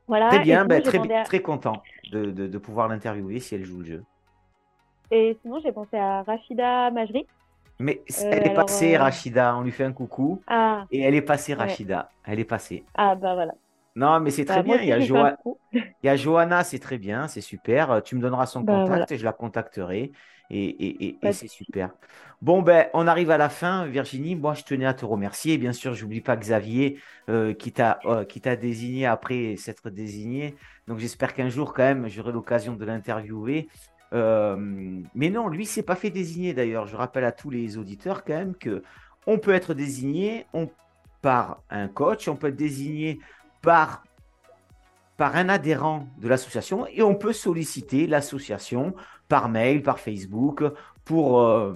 Voilà. 0.09 0.27
Très 0.29 0.39
Et 0.45 0.45
bien, 0.45 0.65
sinon, 0.65 0.79
ben, 0.79 0.81
très, 0.81 0.99
à- 1.15 1.23
très 1.23 1.41
content 1.41 1.87
de, 2.05 2.31
de- 2.31 2.47
de 2.47 2.57
pouvoir 2.57 2.87
l'interviewer 2.87 3.39
si 3.39 3.55
elle 3.55 3.65
joue 3.65 3.79
le 3.81 3.85
jeu. 3.85 4.05
Et 5.11 5.37
sinon, 5.41 5.59
j'ai 5.61 5.71
pensé 5.71 5.97
à 5.97 6.23
Rachida 6.23 6.91
Majri. 6.91 7.27
Mais 7.79 8.03
Euh, 8.19 8.23
elle 8.29 8.45
est 8.45 8.49
alors, 8.49 8.67
passée, 8.67 8.97
euh, 8.97 8.97
Rachida, 8.97 9.55
on 9.57 9.61
lui 9.63 9.71
fait 9.71 9.83
un 9.85 9.93
coucou. 9.93 10.43
Ah, 10.47 10.87
Et 10.91 11.01
elle 11.01 11.15
est 11.15 11.21
passée, 11.21 11.53
Ouais. 11.57 11.79
Rachida. 11.79 12.13
Elle 12.23 12.39
est 12.39 12.45
passée. 12.45 12.85
ah 12.95 13.15
bah 13.15 13.33
voilà. 13.35 13.53
Non, 13.95 14.19
mais 14.19 14.31
c'est 14.31 14.45
Bah, 14.47 14.61
très 14.63 14.63
bien. 14.63 14.81
Il 14.81 14.87
y 14.87 14.93
a, 14.93 14.99
il 14.99 15.05
y 16.09 16.17
Johanna, 16.17 16.63
c'est 16.63 16.79
très 16.79 16.97
bien, 16.97 17.27
c'est 17.27 17.41
super. 17.41 18.01
Tu 18.03 18.15
me 18.15 18.21
donneras 18.21 18.45
son 18.45 18.63
Bah, 18.63 18.65
contact, 18.65 19.15
je 19.17 19.23
la 19.25 19.33
contacterai. 19.33 20.11
Et, 20.49 20.63
et- 20.65 21.07
et- 21.07 21.13
Pas 21.21 21.29
et 21.29 21.31
de 21.31 21.37
c'est 21.37 21.47
super. 21.47 21.91
Bon, 22.41 22.61
ben, 22.61 22.87
on 22.93 23.05
arrive 23.07 23.31
à 23.31 23.37
la 23.37 23.49
fin, 23.49 23.85
Virginie. 23.85 24.35
Moi, 24.35 24.53
je 24.53 24.63
tenais 24.63 24.85
à 24.85 24.93
te 24.93 25.05
remercier. 25.05 25.57
Bien 25.57 25.73
sûr, 25.73 25.93
j'oublie 25.93 26.21
pas 26.21 26.37
Xavier 26.37 26.99
euh, 27.29 27.53
qui 27.53 27.71
t'a 27.73 27.99
euh, 28.05 28.23
qui 28.25 28.41
t'a 28.41 28.55
désigné 28.55 29.05
après 29.05 29.55
s'être 29.57 29.89
désigné. 29.89 30.55
Donc, 30.87 30.99
j'espère 30.99 31.33
qu'un 31.33 31.49
jour, 31.49 31.73
quand 31.73 31.83
même, 31.83 32.07
j'aurai 32.07 32.31
l'occasion 32.31 32.75
de 32.75 32.85
l'interviewer. 32.85 33.67
Euh, 34.13 34.55
mais 35.13 35.29
non, 35.29 35.49
lui, 35.49 35.65
s'est 35.65 35.83
pas 35.83 35.95
fait 35.95 36.09
désigner 36.09 36.53
d'ailleurs. 36.53 36.87
Je 36.87 36.95
rappelle 36.95 37.25
à 37.25 37.31
tous 37.31 37.49
les 37.49 37.77
auditeurs 37.77 38.23
quand 38.23 38.33
même 38.33 38.55
que 38.55 38.81
on 39.27 39.37
peut 39.37 39.53
être 39.53 39.73
désigné 39.73 40.45
on, 40.53 40.69
par 41.21 41.61
un 41.69 41.87
coach, 41.87 42.27
on 42.27 42.35
peut 42.35 42.47
être 42.47 42.55
désigné 42.55 43.19
par 43.61 44.03
par 45.19 45.35
un 45.35 45.49
adhérent 45.49 46.07
de 46.19 46.29
l'association 46.29 46.87
et 46.87 47.03
on 47.03 47.13
peut 47.13 47.33
solliciter 47.33 48.07
l'association 48.07 48.95
par 49.27 49.49
mail, 49.49 49.83
par 49.83 49.99
Facebook 49.99 50.63
pour, 51.03 51.41
euh, 51.41 51.73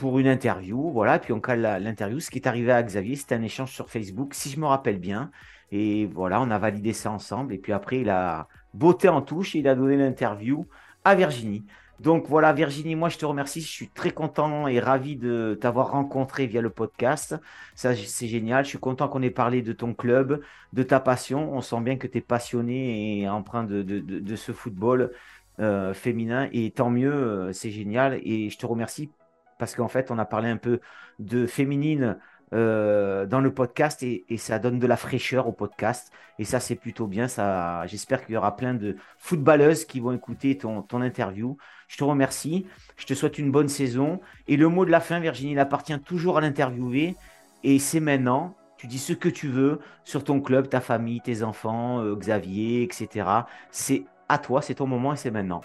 une 0.00 0.28
interview. 0.28 0.90
Voilà, 0.92 1.18
puis 1.18 1.32
on 1.32 1.40
cale 1.40 1.62
l'interview. 1.82 2.20
Ce 2.20 2.30
qui 2.30 2.38
est 2.38 2.46
arrivé 2.46 2.70
à 2.70 2.80
Xavier, 2.84 3.16
c'était 3.16 3.34
un 3.34 3.42
échange 3.42 3.72
sur 3.72 3.90
Facebook, 3.90 4.34
si 4.34 4.50
je 4.50 4.60
me 4.60 4.66
rappelle 4.66 5.00
bien. 5.00 5.32
Et 5.72 6.06
voilà, 6.06 6.40
on 6.40 6.48
a 6.48 6.58
validé 6.58 6.92
ça 6.92 7.10
ensemble. 7.10 7.54
Et 7.54 7.58
puis 7.58 7.72
après, 7.72 8.02
il 8.02 8.08
a 8.08 8.46
botté 8.72 9.08
en 9.08 9.20
touche 9.20 9.56
et 9.56 9.58
il 9.58 9.68
a 9.68 9.74
donné 9.74 9.96
l'interview 9.96 10.68
à 11.04 11.16
Virginie. 11.16 11.64
Donc 12.00 12.26
voilà, 12.28 12.52
Virginie, 12.52 12.94
moi 12.94 13.08
je 13.08 13.16
te 13.16 13.24
remercie. 13.24 13.60
Je 13.60 13.68
suis 13.68 13.88
très 13.88 14.10
content 14.10 14.68
et 14.68 14.80
ravi 14.80 15.16
de 15.16 15.56
t'avoir 15.60 15.92
rencontré 15.92 16.46
via 16.46 16.60
le 16.60 16.70
podcast. 16.70 17.36
Ça, 17.74 17.94
c'est 17.94 18.26
génial. 18.26 18.64
Je 18.64 18.70
suis 18.70 18.78
content 18.78 19.08
qu'on 19.08 19.22
ait 19.22 19.30
parlé 19.30 19.62
de 19.62 19.72
ton 19.72 19.94
club, 19.94 20.42
de 20.72 20.82
ta 20.82 21.00
passion. 21.00 21.52
On 21.54 21.60
sent 21.60 21.80
bien 21.80 21.96
que 21.96 22.06
tu 22.06 22.18
es 22.18 22.20
passionné 22.20 23.20
et 23.20 23.28
empreint 23.28 23.64
de, 23.64 24.36
ce 24.36 24.52
football 24.52 25.12
euh, 25.58 25.94
féminin. 25.94 26.48
Et 26.52 26.70
tant 26.70 26.90
mieux, 26.90 27.14
euh, 27.14 27.52
c'est 27.52 27.70
génial. 27.70 28.20
Et 28.24 28.50
je 28.50 28.58
te 28.58 28.66
remercie 28.66 29.10
parce 29.58 29.74
qu'en 29.74 29.88
fait, 29.88 30.10
on 30.10 30.18
a 30.18 30.26
parlé 30.26 30.50
un 30.50 30.58
peu 30.58 30.80
de 31.18 31.46
féminine 31.46 32.18
euh, 32.52 33.26
dans 33.26 33.40
le 33.40 33.52
podcast 33.52 34.02
et, 34.02 34.24
ça 34.36 34.58
donne 34.58 34.78
de 34.78 34.86
la 34.86 34.96
fraîcheur 34.96 35.48
au 35.48 35.52
podcast. 35.52 36.12
Et 36.38 36.44
ça, 36.44 36.60
c'est 36.60 36.76
plutôt 36.76 37.06
bien. 37.06 37.28
Ça, 37.28 37.86
j'espère 37.86 38.24
qu'il 38.24 38.34
y 38.34 38.38
aura 38.38 38.56
plein 38.56 38.74
de 38.74 38.96
footballeuses 39.18 39.84
qui 39.84 40.00
vont 40.00 40.12
écouter 40.12 40.56
ton, 40.56 40.82
ton 40.82 41.02
interview. 41.02 41.56
Je 41.88 41.96
te 41.96 42.04
remercie. 42.04 42.66
Je 42.96 43.06
te 43.06 43.14
souhaite 43.14 43.38
une 43.38 43.50
bonne 43.50 43.68
saison. 43.68 44.20
Et 44.48 44.56
le 44.56 44.68
mot 44.68 44.84
de 44.84 44.90
la 44.90 45.00
fin, 45.00 45.18
Virginie, 45.20 45.52
il 45.52 45.58
appartient 45.58 45.98
toujours 46.00 46.38
à 46.38 46.40
l'interviewer. 46.40 47.16
Et 47.64 47.78
c'est 47.78 48.00
maintenant. 48.00 48.54
Tu 48.76 48.86
dis 48.86 48.98
ce 48.98 49.14
que 49.14 49.28
tu 49.28 49.48
veux 49.48 49.80
sur 50.04 50.22
ton 50.22 50.40
club, 50.40 50.68
ta 50.68 50.80
famille, 50.80 51.20
tes 51.20 51.42
enfants, 51.42 52.00
euh, 52.00 52.14
Xavier, 52.14 52.82
etc. 52.82 53.26
C'est 53.70 54.04
à 54.28 54.38
toi, 54.38 54.60
c'est 54.60 54.74
ton 54.74 54.86
moment 54.86 55.14
et 55.14 55.16
c'est 55.16 55.30
maintenant. 55.30 55.62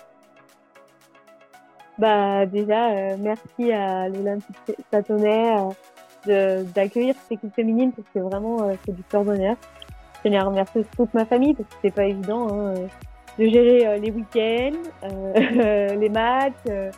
Bah 1.98 2.46
déjà, 2.46 2.89
euh, 2.91 3.17
merci 3.20 3.72
à 3.72 4.08
l'Olympique 4.08 4.78
Satonnet 4.91 5.56
d'accueillir 6.26 7.16
cette 7.24 7.38
équipe 7.38 7.54
féminine 7.56 7.92
parce 7.92 8.08
que 8.14 8.20
vraiment 8.20 8.62
euh, 8.64 8.74
c'est 8.86 8.96
du 8.96 9.04
pur 9.04 9.24
bonheur. 9.24 9.56
Je 10.18 10.30
tenais 10.30 10.38
à 10.38 10.44
remercier 10.44 10.86
toute 10.96 11.14
ma 11.14 11.26
famille 11.26 11.54
parce 11.54 11.70
que 11.70 11.76
c'est 11.82 11.94
pas 11.94 12.06
évident 12.06 12.48
hein, 12.50 12.76
euh, 12.78 12.88
de 13.40 13.50
gérer 13.50 13.88
euh, 13.88 13.98
les 13.98 14.12
week-ends, 14.12 14.78
les 16.00 16.10
matchs, 16.10 16.94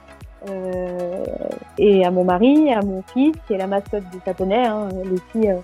et 1.78 2.06
à 2.06 2.12
mon 2.12 2.26
mari, 2.26 2.74
à 2.74 2.82
mon 2.82 3.02
fils 3.14 3.34
qui 3.48 3.54
est 3.54 3.58
la 3.58 3.68
mascotte 3.68 4.10
du 4.12 4.20
Satonnet. 4.26 4.66
Hein, 4.66 4.90
les 5.06 5.20
filles, 5.32 5.56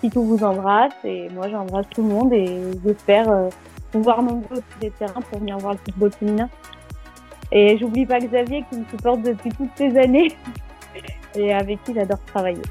qui 0.00 0.10
tout 0.10 0.22
vous 0.22 0.44
embrasse 0.44 0.94
et 1.04 1.28
moi 1.30 1.48
j'embrasse 1.48 1.86
tout 1.90 2.02
le 2.02 2.08
monde 2.08 2.32
et 2.32 2.60
j'espère 2.84 3.28
euh, 3.30 3.48
vous 3.92 4.02
voir 4.02 4.22
nombreux 4.22 4.56
sur 4.56 4.80
les 4.82 4.90
terrains 4.90 5.20
pour 5.20 5.38
venir 5.38 5.58
voir 5.58 5.74
le 5.74 5.78
football 5.78 6.12
féminin. 6.12 6.48
Et 7.50 7.78
j'oublie 7.78 8.04
pas 8.04 8.18
Xavier 8.20 8.64
qui 8.70 8.78
me 8.78 8.84
supporte 8.86 9.22
depuis 9.22 9.50
toutes 9.50 9.70
ces 9.76 9.96
années 9.98 10.28
avec 11.38 11.82
qui 11.84 11.94
j'adore 11.94 12.18
travailler. 12.26 12.62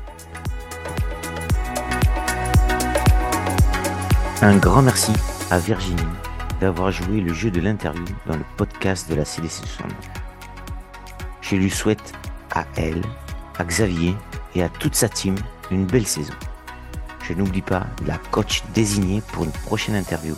Un 4.41 4.57
grand 4.57 4.81
merci 4.81 5.13
à 5.49 5.57
Virginie 5.57 6.01
d'avoir 6.59 6.91
joué 6.91 7.21
le 7.21 7.33
jeu 7.33 7.49
de 7.49 7.59
l'interview 7.59 8.05
dans 8.25 8.35
le 8.35 8.43
podcast 8.55 9.09
de 9.09 9.15
la 9.15 9.25
CDC 9.25 9.65
69. 9.65 9.93
Je 11.41 11.55
lui 11.55 11.69
souhaite 11.69 12.13
à 12.53 12.65
elle, 12.75 13.01
à 13.57 13.63
Xavier 13.63 14.15
et 14.55 14.63
à 14.63 14.69
toute 14.69 14.95
sa 14.95 15.09
team 15.09 15.35
une 15.71 15.85
belle 15.85 16.07
saison. 16.07 16.33
Je 17.23 17.33
n'oublie 17.33 17.61
pas 17.61 17.87
la 18.05 18.17
coach 18.31 18.63
désignée 18.73 19.21
pour 19.33 19.43
une 19.43 19.51
prochaine 19.51 19.95
interview. 19.95 20.35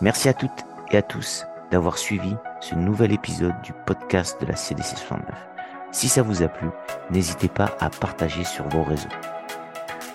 Merci 0.00 0.28
à 0.28 0.34
toutes 0.34 0.64
et 0.90 0.98
à 0.98 1.02
tous 1.02 1.46
d'avoir 1.70 1.98
suivi 1.98 2.34
ce 2.60 2.74
nouvel 2.74 3.12
épisode 3.12 3.60
du 3.62 3.72
podcast 3.86 4.40
de 4.40 4.46
la 4.46 4.56
CDC 4.56 4.96
69. 4.96 5.53
Si 5.94 6.08
ça 6.08 6.22
vous 6.22 6.42
a 6.42 6.48
plu, 6.48 6.70
n'hésitez 7.12 7.46
pas 7.46 7.76
à 7.78 7.88
partager 7.88 8.42
sur 8.42 8.68
vos 8.68 8.82
réseaux. 8.82 9.06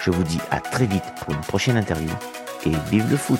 Je 0.02 0.12
vous 0.12 0.24
dis 0.24 0.42
à 0.52 0.60
très 0.60 0.86
vite 0.86 1.06
pour 1.22 1.34
une 1.34 1.40
prochaine 1.40 1.78
interview 1.78 2.12
et 2.66 2.72
vive 2.92 3.10
le 3.10 3.16
foot 3.16 3.40